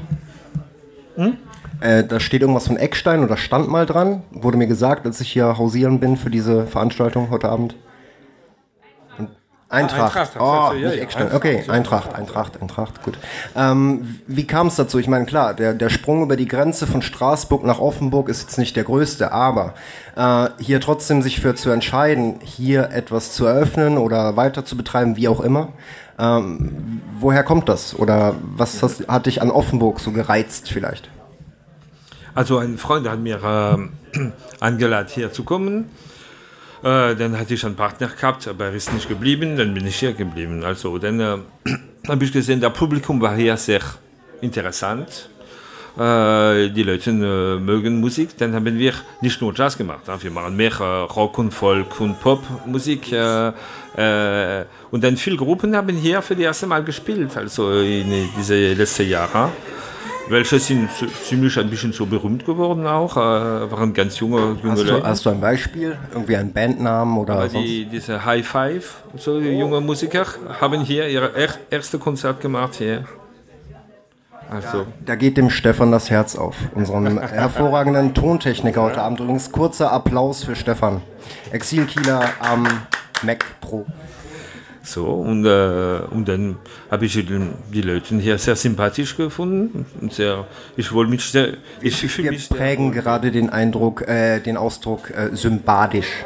Äh, 1.83 2.05
da 2.05 2.21
steht 2.21 2.39
irgendwas 2.39 2.67
von 2.67 2.77
Eckstein 2.77 3.25
oder 3.25 3.35
stand 3.35 3.67
mal 3.67 3.85
dran. 3.85 4.23
Wurde 4.31 4.55
mir 4.55 4.67
gesagt, 4.67 5.05
als 5.05 5.19
ich 5.19 5.33
hier 5.33 5.57
hausieren 5.57 5.99
bin 5.99 6.15
für 6.15 6.29
diese 6.29 6.65
Veranstaltung 6.65 7.29
heute 7.29 7.49
Abend. 7.49 7.75
Und 9.17 9.31
Eintracht. 9.67 10.15
Eintracht, 10.15 10.39
oh, 10.39 10.73
ja, 10.77 10.89
nicht 10.89 11.01
Eckstein. 11.01 11.23
Eintracht, 11.23 11.41
Okay, 11.41 11.63
Eintracht, 11.67 12.15
Eintracht, 12.15 12.61
Eintracht, 12.61 13.03
gut. 13.03 13.17
Ähm, 13.57 14.21
wie 14.27 14.47
kam 14.47 14.67
es 14.67 14.77
dazu? 14.77 14.97
Ich 14.97 15.09
meine, 15.09 15.25
klar, 15.25 15.53
der, 15.53 15.73
der 15.73 15.89
Sprung 15.89 16.23
über 16.23 16.37
die 16.37 16.47
Grenze 16.47 16.87
von 16.87 17.01
Straßburg 17.01 17.65
nach 17.65 17.79
Offenburg 17.79 18.29
ist 18.29 18.43
jetzt 18.43 18.57
nicht 18.57 18.77
der 18.77 18.85
größte, 18.85 19.33
aber 19.33 19.73
äh, 20.15 20.47
hier 20.59 20.79
trotzdem 20.79 21.21
sich 21.21 21.41
für 21.41 21.53
zu 21.53 21.69
entscheiden, 21.69 22.35
hier 22.45 22.91
etwas 22.91 23.33
zu 23.33 23.45
eröffnen 23.45 23.97
oder 23.97 24.37
weiter 24.37 24.63
zu 24.63 24.77
betreiben, 24.77 25.17
wie 25.17 25.27
auch 25.27 25.41
immer. 25.41 25.73
Ähm, 26.17 27.01
woher 27.19 27.43
kommt 27.43 27.67
das? 27.67 27.93
Oder 27.93 28.35
was 28.41 28.81
hast, 28.81 29.09
hat 29.09 29.25
dich 29.25 29.41
an 29.41 29.51
Offenburg 29.51 29.99
so 29.99 30.11
gereizt 30.11 30.71
vielleicht? 30.71 31.09
Also 32.35 32.57
ein 32.57 32.77
Freund 32.77 33.07
hat 33.07 33.19
mir 33.19 33.39
äh, 34.15 34.19
eingeladen, 34.59 35.09
hier 35.13 35.31
zu 35.31 35.43
kommen. 35.43 35.89
Äh, 36.83 37.15
dann 37.15 37.37
hatte 37.37 37.53
ich 37.53 37.65
einen 37.65 37.75
Partner 37.75 38.07
gehabt, 38.07 38.47
aber 38.47 38.65
er 38.65 38.73
ist 38.73 38.91
nicht 38.93 39.07
geblieben, 39.07 39.55
dann 39.55 39.73
bin 39.73 39.85
ich 39.87 39.97
hier 39.97 40.13
geblieben. 40.13 40.63
Also 40.63 40.97
dann 40.97 41.19
äh, 41.19 41.37
habe 42.07 42.25
ich 42.25 42.31
gesehen, 42.31 42.59
das 42.59 42.73
Publikum 42.73 43.21
war 43.21 43.35
hier 43.35 43.55
sehr 43.57 43.81
interessant. 44.41 45.29
Äh, 45.95 46.69
die 46.71 46.81
Leute 46.81 47.11
äh, 47.11 47.59
mögen 47.59 47.99
Musik, 47.99 48.35
dann 48.39 48.55
haben 48.55 48.65
wir 48.65 48.93
nicht 49.21 49.41
nur 49.41 49.53
Jazz 49.53 49.77
gemacht, 49.77 50.01
wir 50.19 50.31
machen 50.31 50.55
mehr 50.55 50.71
äh, 50.79 50.83
Rock 50.83 51.37
und 51.37 51.53
Folk 51.53 52.01
und 52.01 52.19
Popmusik. 52.19 53.13
Und 53.13 55.03
dann 55.03 55.17
viele 55.17 55.37
Gruppen 55.37 55.75
haben 55.75 55.95
hier 55.95 56.19
für 56.23 56.33
das 56.33 56.43
erste 56.43 56.65
Mal 56.65 56.83
gespielt, 56.83 57.37
also 57.37 57.79
in 57.79 58.27
diese 58.35 58.73
letzten 58.73 59.07
Jahre. 59.07 59.51
Welche 60.29 60.57
sind 60.57 60.89
ziemlich 61.23 61.59
ein 61.59 61.69
bisschen 61.69 61.91
so 61.91 62.05
berühmt 62.05 62.45
geworden 62.45 62.87
auch, 62.87 63.17
äh, 63.17 63.19
waren 63.71 63.93
ganz 63.93 64.19
junge, 64.19 64.57
junge 64.63 64.71
Hast 64.71 64.81
du, 64.81 64.85
Leute. 64.91 65.07
hast 65.07 65.25
du 65.25 65.29
ein 65.31 65.41
Beispiel? 65.41 65.97
Irgendwie 66.13 66.37
einen 66.37 66.53
Bandnamen 66.53 67.17
oder 67.17 67.33
Aber 67.35 67.49
sonst? 67.49 67.65
die, 67.65 67.85
diese 67.85 68.23
High 68.23 68.47
Five, 68.47 69.03
so 69.17 69.39
junge 69.39 69.81
Musiker, 69.81 70.25
haben 70.61 70.81
hier 70.81 71.07
ihr 71.09 71.21
er, 71.35 71.49
erste 71.69 71.99
Konzert 71.99 72.39
gemacht 72.39 72.75
hier. 72.75 73.03
Also, 74.49 74.85
Da 75.05 75.15
geht 75.15 75.35
dem 75.37 75.49
Stefan 75.49 75.91
das 75.91 76.09
Herz 76.09 76.35
auf, 76.35 76.55
unserem 76.73 77.19
hervorragenden 77.19 78.13
Tontechniker 78.13 78.81
heute 78.83 79.01
Abend. 79.01 79.19
Übrigens 79.19 79.51
kurzer 79.51 79.91
Applaus 79.91 80.43
für 80.43 80.55
Stefan. 80.55 81.01
Exilkieler 81.51 82.21
am 82.39 82.65
Mac 83.23 83.43
Pro. 83.61 83.85
So 84.83 85.05
und, 85.05 85.45
äh, 85.45 85.99
und 86.11 86.27
dann 86.27 86.57
habe 86.91 87.05
ich 87.05 87.13
die, 87.13 87.25
die 87.73 87.81
Leute 87.81 88.15
hier 88.17 88.37
sehr 88.37 88.55
sympathisch 88.55 89.15
gefunden. 89.15 89.85
Und 90.01 90.13
sehr, 90.13 90.45
ich 90.75 90.91
wollte 90.91 91.09
mich 91.11 91.23
sehr, 91.23 91.53
ich 91.81 91.95
fühle 91.95 92.25
Wir 92.25 92.31
mich 92.33 92.49
prägen 92.49 92.91
gerade 92.91 93.31
den 93.31 93.49
Eindruck, 93.49 94.01
äh, 94.07 94.39
den 94.41 94.57
Ausdruck 94.57 95.09
äh, 95.09 95.35
sympathisch. 95.35 96.25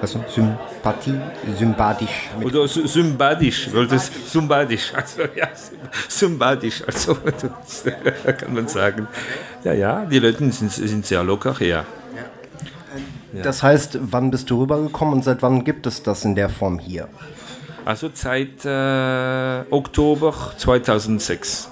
Du? 0.00 0.08
Sympathie, 0.28 1.18
sympathisch. 1.58 2.30
Oder 2.40 2.68
sy- 2.68 2.86
sympathisch, 2.86 3.68
weil 3.72 3.88
das 3.88 4.12
sympathisch, 4.28 4.92
also 4.94 5.22
ja, 5.34 5.48
sympathisch, 6.08 6.84
also 6.86 7.16
kann 8.38 8.54
man 8.54 8.68
sagen. 8.68 9.08
Ja, 9.64 9.72
ja, 9.72 10.04
die 10.04 10.20
Leute 10.20 10.48
sind, 10.52 10.70
sind 10.70 11.04
sehr 11.04 11.24
locker 11.24 11.56
hier. 11.58 11.84
Das 13.42 13.62
heißt, 13.64 13.98
wann 14.02 14.30
bist 14.30 14.48
du 14.50 14.60
rübergekommen 14.60 15.14
und 15.14 15.24
seit 15.24 15.42
wann 15.42 15.64
gibt 15.64 15.86
es 15.86 16.02
das 16.02 16.24
in 16.24 16.36
der 16.36 16.48
Form 16.48 16.78
hier? 16.78 17.08
Also 17.88 18.10
seit 18.12 18.66
äh, 18.66 19.64
Oktober 19.70 20.34
2006. 20.58 21.70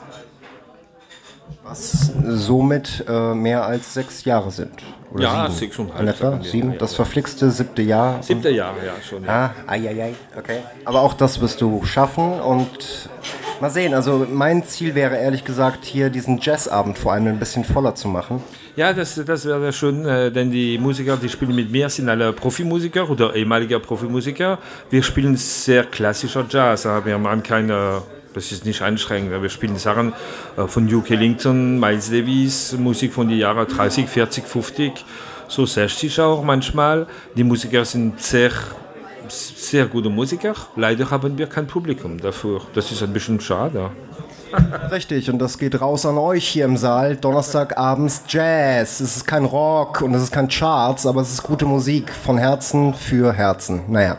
Was 1.63 2.11
somit 2.25 3.05
äh, 3.07 3.35
mehr 3.35 3.67
als 3.67 3.93
sechs 3.93 4.25
Jahre 4.25 4.51
sind. 4.51 4.83
Oder 5.13 5.23
Ja, 5.25 5.43
sieben. 5.51 5.59
sechs 5.59 5.79
und 5.79 5.93
ein 5.95 6.01
In 6.01 6.07
halb, 6.07 6.17
etwa? 6.17 6.43
Sieben, 6.43 6.79
das 6.79 6.95
verflixte 6.95 7.51
siebte 7.51 7.83
Jahr. 7.83 8.23
Siebte 8.23 8.49
Jahre, 8.49 8.77
ja 8.87 8.93
schon. 9.07 9.25
Ja. 9.25 9.53
Ah, 9.67 9.73
ai, 9.73 9.89
ai, 9.91 10.03
ai. 10.05 10.15
okay. 10.39 10.61
Aber 10.87 11.03
auch 11.03 11.13
das 11.13 11.39
wirst 11.43 11.61
du 11.61 11.85
schaffen 11.85 12.41
und 12.41 13.11
mal 13.61 13.71
sehen. 13.71 13.95
Also 13.95 14.27
mein 14.31 14.65
Ziel 14.65 14.95
wäre 14.95 15.17
ehrlich 15.17 15.45
gesagt 15.45 15.85
hier 15.85 16.11
diesen 16.11 16.39
Jazzabend 16.41 16.99
vor 16.99 17.13
allem 17.13 17.27
ein 17.27 17.39
bisschen 17.39 17.65
voller 17.65 17.95
zu 17.95 18.09
machen. 18.09 18.43
Ja, 18.77 18.93
das, 18.93 19.15
das 19.15 19.47
wäre 19.47 19.73
schön, 19.73 20.05
äh, 20.05 20.31
denn 20.31 20.51
die 20.51 20.79
Musiker, 20.79 21.17
die 21.17 21.29
spielen 21.29 21.55
mit 21.55 21.71
mir, 21.71 21.89
sind 21.89 22.09
alle 22.09 22.33
Profimusiker 22.33 23.09
oder 23.09 23.35
ehemalige 23.35 23.81
Profimusiker. 23.81 24.59
Wir 24.91 25.03
spielen 25.03 25.37
sehr 25.37 25.85
klassischer 25.85 26.45
Jazz. 26.49 26.87
Wir 27.05 27.19
machen 27.19 27.43
keine, 27.43 28.03
das 28.35 28.53
ist 28.53 28.67
nicht 28.67 28.83
anstrengend. 28.83 29.31
Wir 29.41 29.49
spielen 29.49 29.77
Sachen 29.77 30.13
äh, 30.57 30.67
von 30.67 30.87
Duke 30.87 31.15
Ellington, 31.15 31.81
Miles 31.81 32.11
Davis, 32.11 32.77
Musik 32.79 33.15
von 33.15 33.29
den 33.29 33.39
Jahren 33.39 33.67
30, 33.67 34.07
40, 34.07 34.45
50, 34.45 34.93
so 35.49 35.65
60 35.65 36.21
auch 36.21 36.43
manchmal. 36.43 37.07
Die 37.35 37.45
Musiker 37.45 37.85
sind 37.85 38.21
sehr, 38.21 38.51
sehr 39.33 39.87
gute 39.87 40.09
Musiker. 40.09 40.55
Leider 40.77 41.11
haben 41.11 41.39
wir 41.39 41.47
kein 41.47 41.67
Publikum 41.67 42.19
dafür. 42.19 42.61
Das 42.75 42.93
ist 42.93 43.03
ein 43.03 43.13
bisschen 43.13 43.41
schade. 43.41 43.91
Richtig, 44.91 45.29
und 45.31 45.39
das 45.39 45.59
geht 45.59 45.81
raus 45.81 46.07
an 46.07 46.19
euch 46.19 46.47
hier 46.47 46.65
im 46.65 46.77
Saal. 46.77 47.17
Donnerstagabends 47.17 48.23
Jazz. 48.29 49.01
Es 49.01 49.17
ist 49.17 49.27
kein 49.27 49.45
Rock 49.45 50.03
und 50.03 50.15
es 50.15 50.23
ist 50.23 50.33
kein 50.33 50.49
Charts, 50.49 51.07
aber 51.07 51.21
es 51.21 51.33
ist 51.33 51.43
gute 51.43 51.67
Musik 51.67 52.13
von 52.13 52.39
Herzen 52.39 52.95
für 52.95 53.33
Herzen. 53.33 53.83
Naja, 53.89 54.19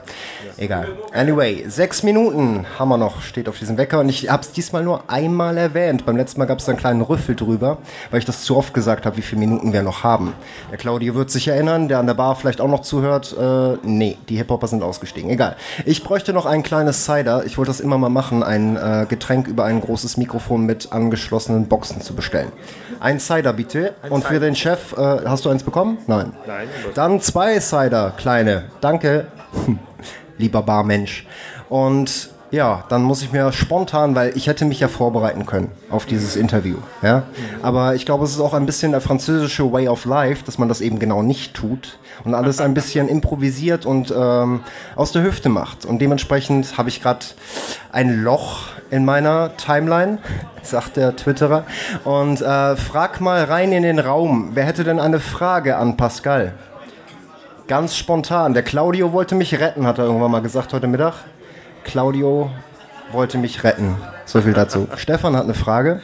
egal. 0.57 0.87
Anyway, 1.13 1.65
sechs 1.67 2.03
Minuten 2.03 2.65
haben 2.77 2.89
wir 2.89 2.97
noch, 2.97 3.21
steht 3.21 3.47
auf 3.49 3.59
diesem 3.59 3.77
Wecker. 3.77 3.99
Und 3.99 4.09
ich 4.09 4.29
habe 4.29 4.41
es 4.41 4.51
diesmal 4.51 4.83
nur 4.83 5.09
einmal 5.09 5.57
erwähnt. 5.57 6.05
Beim 6.05 6.17
letzten 6.17 6.39
Mal 6.39 6.45
gab 6.45 6.59
es 6.59 6.67
einen 6.69 6.77
kleinen 6.77 7.01
Rüffel 7.01 7.35
drüber, 7.35 7.77
weil 8.11 8.19
ich 8.19 8.25
das 8.25 8.43
zu 8.43 8.57
oft 8.57 8.73
gesagt 8.73 9.05
habe, 9.05 9.17
wie 9.17 9.21
viele 9.21 9.39
Minuten 9.39 9.73
wir 9.73 9.83
noch 9.83 10.03
haben. 10.03 10.33
Der 10.71 10.77
Claudio 10.77 11.15
wird 11.15 11.31
sich 11.31 11.47
erinnern, 11.47 11.87
der 11.87 11.99
an 11.99 12.07
der 12.07 12.13
Bar 12.13 12.35
vielleicht 12.35 12.61
auch 12.61 12.67
noch 12.67 12.81
zuhört. 12.81 13.35
Äh, 13.39 13.77
nee, 13.83 14.17
die 14.29 14.37
Hip-Hopper 14.37 14.67
sind 14.67 14.83
ausgestiegen. 14.83 15.29
Egal. 15.29 15.55
Ich 15.85 16.03
bräuchte 16.03 16.33
noch 16.33 16.45
ein 16.45 16.63
kleines 16.63 17.05
Cider. 17.05 17.45
Ich 17.45 17.57
wollte 17.57 17.69
das 17.69 17.79
immer 17.79 17.97
mal 17.97 18.09
machen, 18.09 18.43
ein 18.43 18.75
äh, 18.75 19.05
Getränk 19.07 19.47
über 19.47 19.65
ein 19.65 19.81
großes 19.81 20.17
Mikrofon 20.17 20.65
mit 20.65 20.91
angeschlossenen 20.91 21.67
Boxen 21.67 22.01
zu 22.01 22.15
bestellen. 22.15 22.51
Ein 22.99 23.19
Cider 23.19 23.53
bitte. 23.53 23.93
Und 24.09 24.23
für 24.23 24.39
den 24.39 24.55
Chef, 24.55 24.93
äh, 24.97 25.01
hast 25.25 25.45
du 25.45 25.49
eins 25.49 25.63
bekommen? 25.63 25.99
Nein. 26.07 26.33
Nein, 26.45 26.67
Dann 26.95 27.21
zwei 27.21 27.59
Cider, 27.59 28.13
kleine. 28.17 28.65
Danke, 28.81 29.27
lieber 30.37 30.61
Barmensch. 30.61 31.25
Und 31.69 32.29
ja, 32.51 32.85
dann 32.87 33.03
muss 33.03 33.21
ich 33.21 33.31
mir 33.33 33.51
spontan, 33.51 34.15
weil 34.15 34.35
ich 34.37 34.47
hätte 34.47 34.65
mich 34.65 34.79
ja 34.79 34.87
vorbereiten 34.87 35.45
können 35.45 35.69
auf 35.89 36.05
dieses 36.05 36.35
Interview. 36.35 36.77
Ja? 37.01 37.23
Aber 37.61 37.95
ich 37.95 38.05
glaube, 38.05 38.23
es 38.23 38.31
ist 38.31 38.39
auch 38.39 38.53
ein 38.53 38.65
bisschen 38.65 38.91
der 38.91 39.01
französische 39.01 39.71
Way 39.71 39.89
of 39.89 40.05
Life, 40.05 40.45
dass 40.45 40.57
man 40.57 40.69
das 40.69 40.79
eben 40.79 40.97
genau 40.99 41.21
nicht 41.23 41.53
tut 41.53 41.99
und 42.23 42.33
alles 42.33 42.61
ein 42.61 42.73
bisschen 42.73 43.09
improvisiert 43.09 43.85
und 43.85 44.13
ähm, 44.17 44.61
aus 44.95 45.11
der 45.11 45.23
Hüfte 45.23 45.49
macht. 45.49 45.85
Und 45.85 45.99
dementsprechend 45.99 46.77
habe 46.77 46.89
ich 46.89 47.01
gerade 47.01 47.25
ein 47.91 48.23
Loch 48.23 48.67
in 48.89 49.03
meiner 49.03 49.57
Timeline, 49.57 50.19
sagt 50.61 50.95
der 50.95 51.17
Twitterer. 51.17 51.65
Und 52.05 52.41
äh, 52.41 52.77
frag 52.77 53.19
mal 53.19 53.43
rein 53.43 53.73
in 53.73 53.83
den 53.83 53.99
Raum, 53.99 54.51
wer 54.53 54.63
hätte 54.63 54.85
denn 54.85 54.99
eine 54.99 55.19
Frage 55.19 55.75
an 55.75 55.97
Pascal? 55.97 56.53
Ganz 57.67 57.97
spontan. 57.97 58.53
Der 58.53 58.63
Claudio 58.63 59.11
wollte 59.11 59.35
mich 59.35 59.59
retten, 59.59 59.85
hat 59.85 59.97
er 59.97 60.05
irgendwann 60.05 60.31
mal 60.31 60.41
gesagt 60.41 60.71
heute 60.71 60.87
Mittag. 60.87 61.15
Claudio 61.83 62.49
wollte 63.11 63.37
mich 63.37 63.65
retten. 63.65 63.97
So 64.25 64.41
viel 64.41 64.53
dazu. 64.53 64.87
Stefan 64.95 65.35
hat 65.35 65.43
eine 65.43 65.53
Frage. 65.53 66.01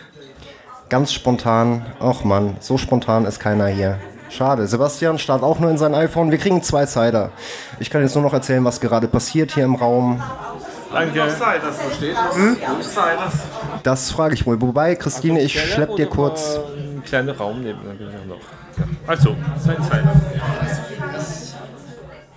Ganz 0.90 1.14
spontan. 1.14 1.86
Och 2.02 2.26
Mann, 2.26 2.58
so 2.60 2.78
spontan 2.78 3.26
ist 3.26 3.40
keiner 3.40 3.68
hier. 3.68 3.98
Schade. 4.30 4.68
Sebastian 4.68 5.18
starrt 5.20 5.42
auch 5.42 5.60
nur 5.60 5.72
in 5.72 5.78
sein 5.78 5.96
iPhone. 5.96 6.32
Wir 6.32 6.38
kriegen 6.38 6.62
zwei 6.64 6.86
Cider. 6.86 7.32
Ich 7.80 7.90
kann 7.90 8.02
jetzt 8.02 8.16
nur 8.16 8.24
noch 8.26 8.34
erzählen, 8.34 8.66
was 8.66 8.82
gerade 8.82 9.08
passiert 9.08 9.54
hier 9.54 9.64
im 9.64 9.76
Raum. 9.76 10.22
Danke. 10.92 11.22
Das 13.84 14.12
frage 14.12 14.34
ich 14.34 14.46
wohl. 14.46 14.62
Wobei, 14.62 14.96
Christine, 14.96 15.42
ich 15.42 15.60
schlepp 15.60 15.96
dir 15.96 16.08
kurz. 16.08 16.60
Einen 16.78 17.04
kleinen 17.06 17.30
Raum 17.30 17.66
auch 17.66 18.28
noch. 18.28 19.08
Also, 19.08 19.36
sein 19.60 19.82
Zeit. 19.84 20.04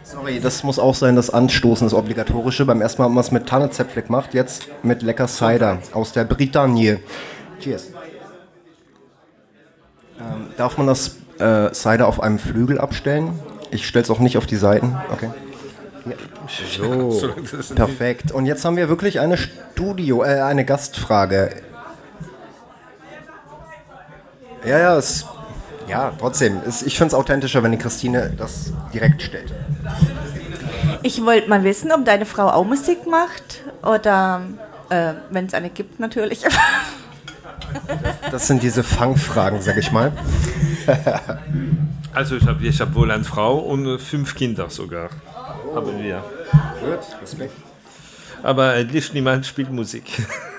Sorry, 0.06 0.38
das 0.38 0.62
muss 0.62 0.78
auch 0.78 0.94
sein, 0.94 1.16
das 1.16 1.30
Anstoßen, 1.30 1.84
das 1.84 1.92
Obligatorische. 1.92 2.64
Beim 2.64 2.80
ersten 2.80 3.02
Mal 3.02 3.06
haben 3.06 3.14
wir 3.14 3.20
es 3.20 3.32
mit 3.32 3.48
Tannezäpfle 3.48 4.02
gemacht, 4.02 4.34
jetzt 4.34 4.68
mit 4.84 5.02
lecker 5.02 5.26
Cider 5.26 5.78
aus 5.92 6.12
der 6.12 6.22
Bretagne. 6.22 7.00
Cheers. 7.58 7.88
Ähm, 10.20 10.46
darf 10.56 10.78
man 10.78 10.86
das 10.86 11.16
äh, 11.40 11.72
Cider 11.72 12.06
auf 12.06 12.22
einem 12.22 12.38
Flügel 12.38 12.78
abstellen? 12.78 13.40
Ich 13.72 13.84
stelle 13.88 14.04
es 14.04 14.10
auch 14.10 14.20
nicht 14.20 14.38
auf 14.38 14.46
die 14.46 14.54
Seiten. 14.54 14.96
Okay. 15.12 15.30
So, 16.70 17.34
perfekt. 17.74 18.30
Und 18.30 18.46
jetzt 18.46 18.64
haben 18.64 18.76
wir 18.76 18.88
wirklich 18.88 19.18
eine 19.18 19.36
Studio, 19.36 20.22
äh, 20.22 20.40
eine 20.40 20.64
Gastfrage. 20.64 21.50
Ja, 24.64 24.78
ja, 24.78 24.96
es, 24.96 25.26
ja, 25.88 26.12
trotzdem. 26.18 26.60
Es, 26.66 26.82
ich 26.82 26.96
finde 26.96 27.08
es 27.08 27.14
authentischer, 27.14 27.62
wenn 27.62 27.72
die 27.72 27.78
Christine 27.78 28.32
das 28.36 28.72
direkt 28.92 29.22
stellt. 29.22 29.52
Ich 31.02 31.24
wollte 31.24 31.48
mal 31.48 31.62
wissen, 31.64 31.92
ob 31.92 32.04
deine 32.04 32.26
Frau 32.26 32.48
auch 32.48 32.64
Musik 32.64 33.06
macht 33.06 33.62
oder 33.82 34.42
äh, 34.90 35.14
wenn 35.30 35.46
es 35.46 35.54
eine 35.54 35.70
gibt 35.70 36.00
natürlich. 36.00 36.42
Das 38.30 38.46
sind 38.46 38.62
diese 38.62 38.82
Fangfragen, 38.82 39.60
sag 39.60 39.76
ich 39.76 39.92
mal. 39.92 40.12
Also, 42.12 42.36
ich 42.36 42.46
habe 42.46 42.64
ich 42.64 42.80
hab 42.80 42.94
wohl 42.94 43.10
eine 43.10 43.24
Frau 43.24 43.58
und 43.58 43.98
fünf 43.98 44.34
Kinder 44.34 44.70
sogar. 44.70 45.10
Haben 45.74 46.02
wir. 46.02 46.22
Gut, 46.80 47.20
Respekt. 47.20 47.52
Aber 48.42 48.74
endlich 48.76 49.12
niemand 49.12 49.46
spielt 49.46 49.70
Musik. 49.70 50.04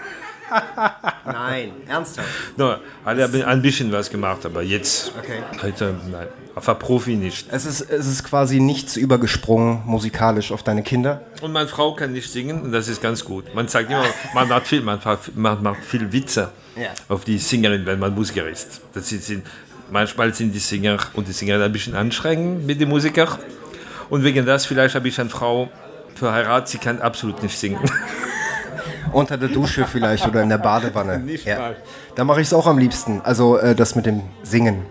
Nein, 1.26 1.72
ernsthaft. 1.88 2.28
no, 2.58 2.76
hat 3.06 3.18
er 3.18 3.48
ein 3.48 3.62
bisschen 3.62 3.92
was 3.92 4.10
gemacht, 4.10 4.46
aber 4.46 4.62
jetzt. 4.62 5.12
Okay. 5.20 5.42
Heute, 5.62 5.96
nein, 6.12 6.28
auf 6.56 6.66
Profi 6.80 7.16
nicht. 7.16 7.48
Es 7.52 7.66
ist, 7.66 7.82
es 7.82 8.08
ist 8.08 8.24
quasi 8.24 8.60
nichts 8.60 8.98
übergesprungen 8.98 9.82
musikalisch 9.86 10.52
auf 10.52 10.64
deine 10.64 10.82
Kinder. 10.84 11.22
Und 11.42 11.52
meine 11.52 11.68
Frau 11.68 11.94
kann 11.94 12.14
nicht 12.14 12.32
singen 12.32 12.62
und 12.62 12.72
das 12.72 12.88
ist 12.88 13.02
ganz 13.02 13.24
gut. 13.24 13.54
Man 13.54 13.68
sagt 13.68 13.90
immer, 13.92 14.06
man 14.34 14.48
macht 14.48 14.68
viel, 14.68 14.82
man 14.82 15.00
macht, 15.04 15.36
man 15.36 15.62
macht 15.62 15.84
viel 15.86 16.12
Witze 16.12 16.50
Ja. 16.76 16.90
auf 17.10 17.26
die 17.26 17.38
Sängerin, 17.38 17.86
wenn 17.86 18.00
man 18.00 18.16
Musiker 18.16 18.48
ist. 18.48 18.82
Das 18.94 19.08
sind, 19.10 19.24
sind, 19.24 19.46
manchmal 19.92 20.34
sind 20.34 20.52
die 20.54 20.60
Sänger 20.60 20.98
und 21.14 21.28
die 21.28 21.32
Sänger 21.34 21.62
ein 21.64 21.72
bisschen 21.72 21.96
anstrengend 21.96 22.66
mit 22.66 22.82
den 22.82 22.90
Musikern. 22.90 23.38
Und 24.10 24.24
wegen 24.24 24.46
das 24.46 24.66
vielleicht 24.66 24.96
habe 24.96 25.08
ich 25.08 25.20
eine 25.20 25.30
Frau 25.30 25.70
verheiratet, 26.16 26.70
sie 26.70 26.78
kann 26.80 27.00
absolut 27.02 27.44
nicht 27.44 27.58
singen. 27.58 27.80
Unter 29.12 29.38
der 29.38 29.50
Dusche 29.50 29.86
vielleicht 29.86 30.28
oder 30.28 30.42
in 30.42 30.50
der 30.50 30.58
Badewanne. 30.58 31.20
Nicht 31.26 31.46
ja. 31.46 31.60
mal. 31.60 31.76
Da 32.16 32.24
mache 32.24 32.42
ich 32.42 32.48
es 32.48 32.54
auch 32.54 32.68
am 32.68 32.78
liebsten. 32.78 33.22
Also 33.24 33.58
äh, 33.58 33.76
das 33.76 33.96
mit 33.96 34.06
dem 34.06 34.22
Singen. 34.44 34.86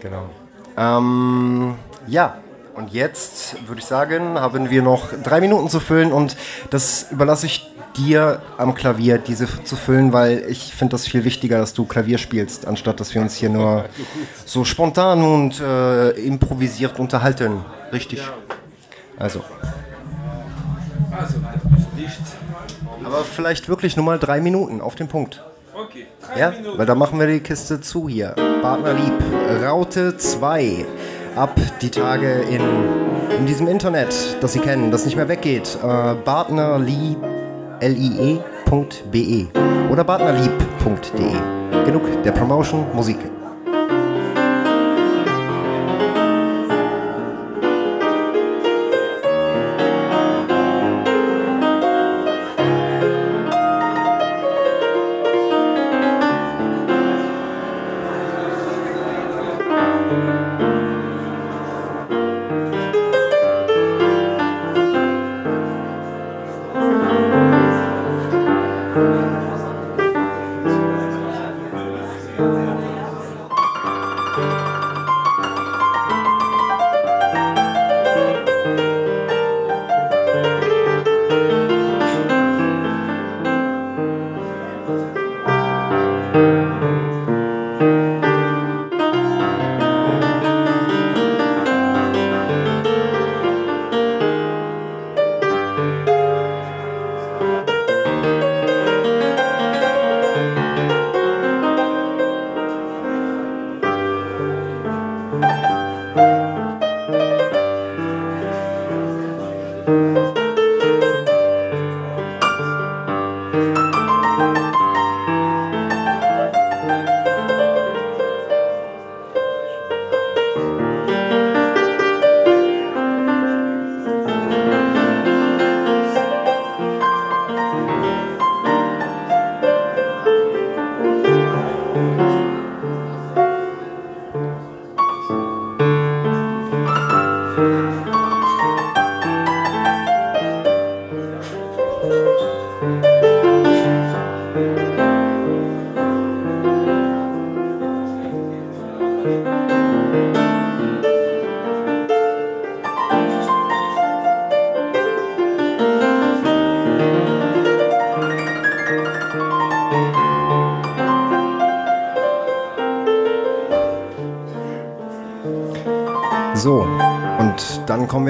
Genau. 0.00 0.28
Ähm, 0.76 1.74
ja, 2.06 2.38
und 2.74 2.92
jetzt 2.92 3.56
würde 3.66 3.80
ich 3.80 3.86
sagen, 3.86 4.38
haben 4.38 4.70
wir 4.70 4.82
noch 4.82 5.08
drei 5.24 5.40
Minuten 5.40 5.68
zu 5.68 5.80
füllen 5.80 6.12
und 6.12 6.36
das 6.70 7.10
überlasse 7.10 7.46
ich 7.46 7.68
dir 7.96 8.40
am 8.56 8.74
Klavier, 8.74 9.18
diese 9.18 9.48
zu 9.64 9.74
füllen, 9.74 10.12
weil 10.12 10.44
ich 10.48 10.72
finde 10.74 10.92
das 10.92 11.06
viel 11.06 11.24
wichtiger, 11.24 11.58
dass 11.58 11.74
du 11.74 11.84
Klavier 11.84 12.18
spielst, 12.18 12.66
anstatt 12.66 13.00
dass 13.00 13.12
wir 13.14 13.20
uns 13.20 13.34
hier 13.34 13.48
nur 13.48 13.86
so 14.44 14.64
spontan 14.64 15.22
und 15.22 15.60
äh, 15.60 16.10
improvisiert 16.10 17.00
unterhalten. 17.00 17.64
Richtig. 17.92 18.22
Also. 19.18 19.42
Also, 21.10 21.38
nicht. 21.96 22.20
Aber 23.04 23.24
vielleicht 23.24 23.68
wirklich 23.68 23.96
nur 23.96 24.04
mal 24.04 24.18
drei 24.18 24.40
Minuten 24.40 24.80
auf 24.80 24.94
den 24.94 25.08
Punkt. 25.08 25.42
Okay. 25.74 26.06
Ja, 26.36 26.52
weil 26.76 26.86
da 26.86 26.94
machen 26.94 27.20
wir 27.20 27.26
die 27.26 27.40
Kiste 27.40 27.80
zu 27.80 28.08
hier. 28.08 28.34
Partner 28.62 28.94
lieb, 28.94 29.14
Raute 29.62 30.16
2. 30.16 30.84
Ab 31.36 31.54
die 31.80 31.90
Tage 31.90 32.32
in, 32.50 32.60
in 33.38 33.46
diesem 33.46 33.68
Internet, 33.68 34.36
das 34.40 34.54
Sie 34.54 34.58
kennen, 34.58 34.90
das 34.90 35.04
nicht 35.04 35.16
mehr 35.16 35.28
weggeht. 35.28 35.78
Äh, 35.82 36.14
Partnerlieb, 36.16 37.18
L-I-E.be 37.80 39.46
oder 39.90 40.04
partnerlieb.de. 40.04 41.84
Genug 41.84 42.22
der 42.24 42.32
Promotion, 42.32 42.86
Musik. 42.92 43.18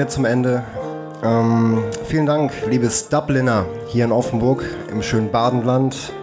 Zum 0.09 0.25
Ende. 0.25 0.63
Ähm, 1.23 1.83
vielen 2.05 2.25
Dank, 2.25 2.51
liebes 2.69 3.09
Dubliner 3.09 3.65
hier 3.87 4.05
in 4.05 4.11
Offenburg 4.11 4.63
im 4.91 5.01
schönen 5.01 5.31
Badenland. 5.31 6.13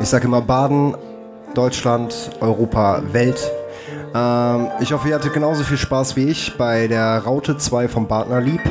Ich 0.00 0.08
sage 0.08 0.26
immer 0.26 0.40
Baden, 0.40 0.94
Deutschland, 1.54 2.30
Europa, 2.40 3.02
Welt. 3.12 3.50
Ähm, 4.14 4.68
ich 4.80 4.92
hoffe, 4.92 5.08
ihr 5.08 5.14
hattet 5.14 5.32
genauso 5.32 5.62
viel 5.62 5.78
Spaß 5.78 6.16
wie 6.16 6.28
ich 6.28 6.56
bei 6.58 6.86
der 6.88 7.18
Raute 7.24 7.56
2 7.56 7.88
vom 7.88 8.08
Partner 8.08 8.40
Lieb. 8.40 8.62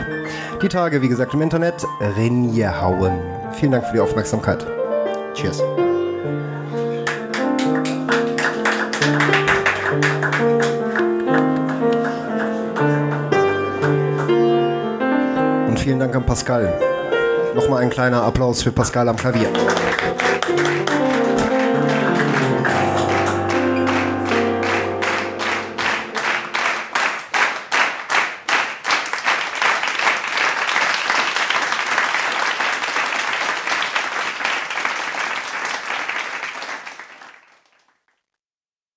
Die 0.62 0.67
Tage, 0.67 1.01
wie 1.01 1.08
gesagt, 1.08 1.34
im 1.34 1.41
Internet 1.41 1.86
Renjehauen. 2.17 3.19
Vielen 3.53 3.71
Dank 3.71 3.86
für 3.86 3.93
die 3.93 4.01
Aufmerksamkeit. 4.01 4.65
Cheers. 5.34 5.63
Vielen 15.89 15.99
Dank 16.02 16.15
an 16.15 16.23
Pascal. 16.23 16.71
Nochmal 17.56 17.82
ein 17.82 17.89
kleiner 17.89 18.21
Applaus 18.21 18.62
für 18.62 18.71
Pascal 18.71 19.10
am 19.10 19.15
Klavier. 19.15 19.49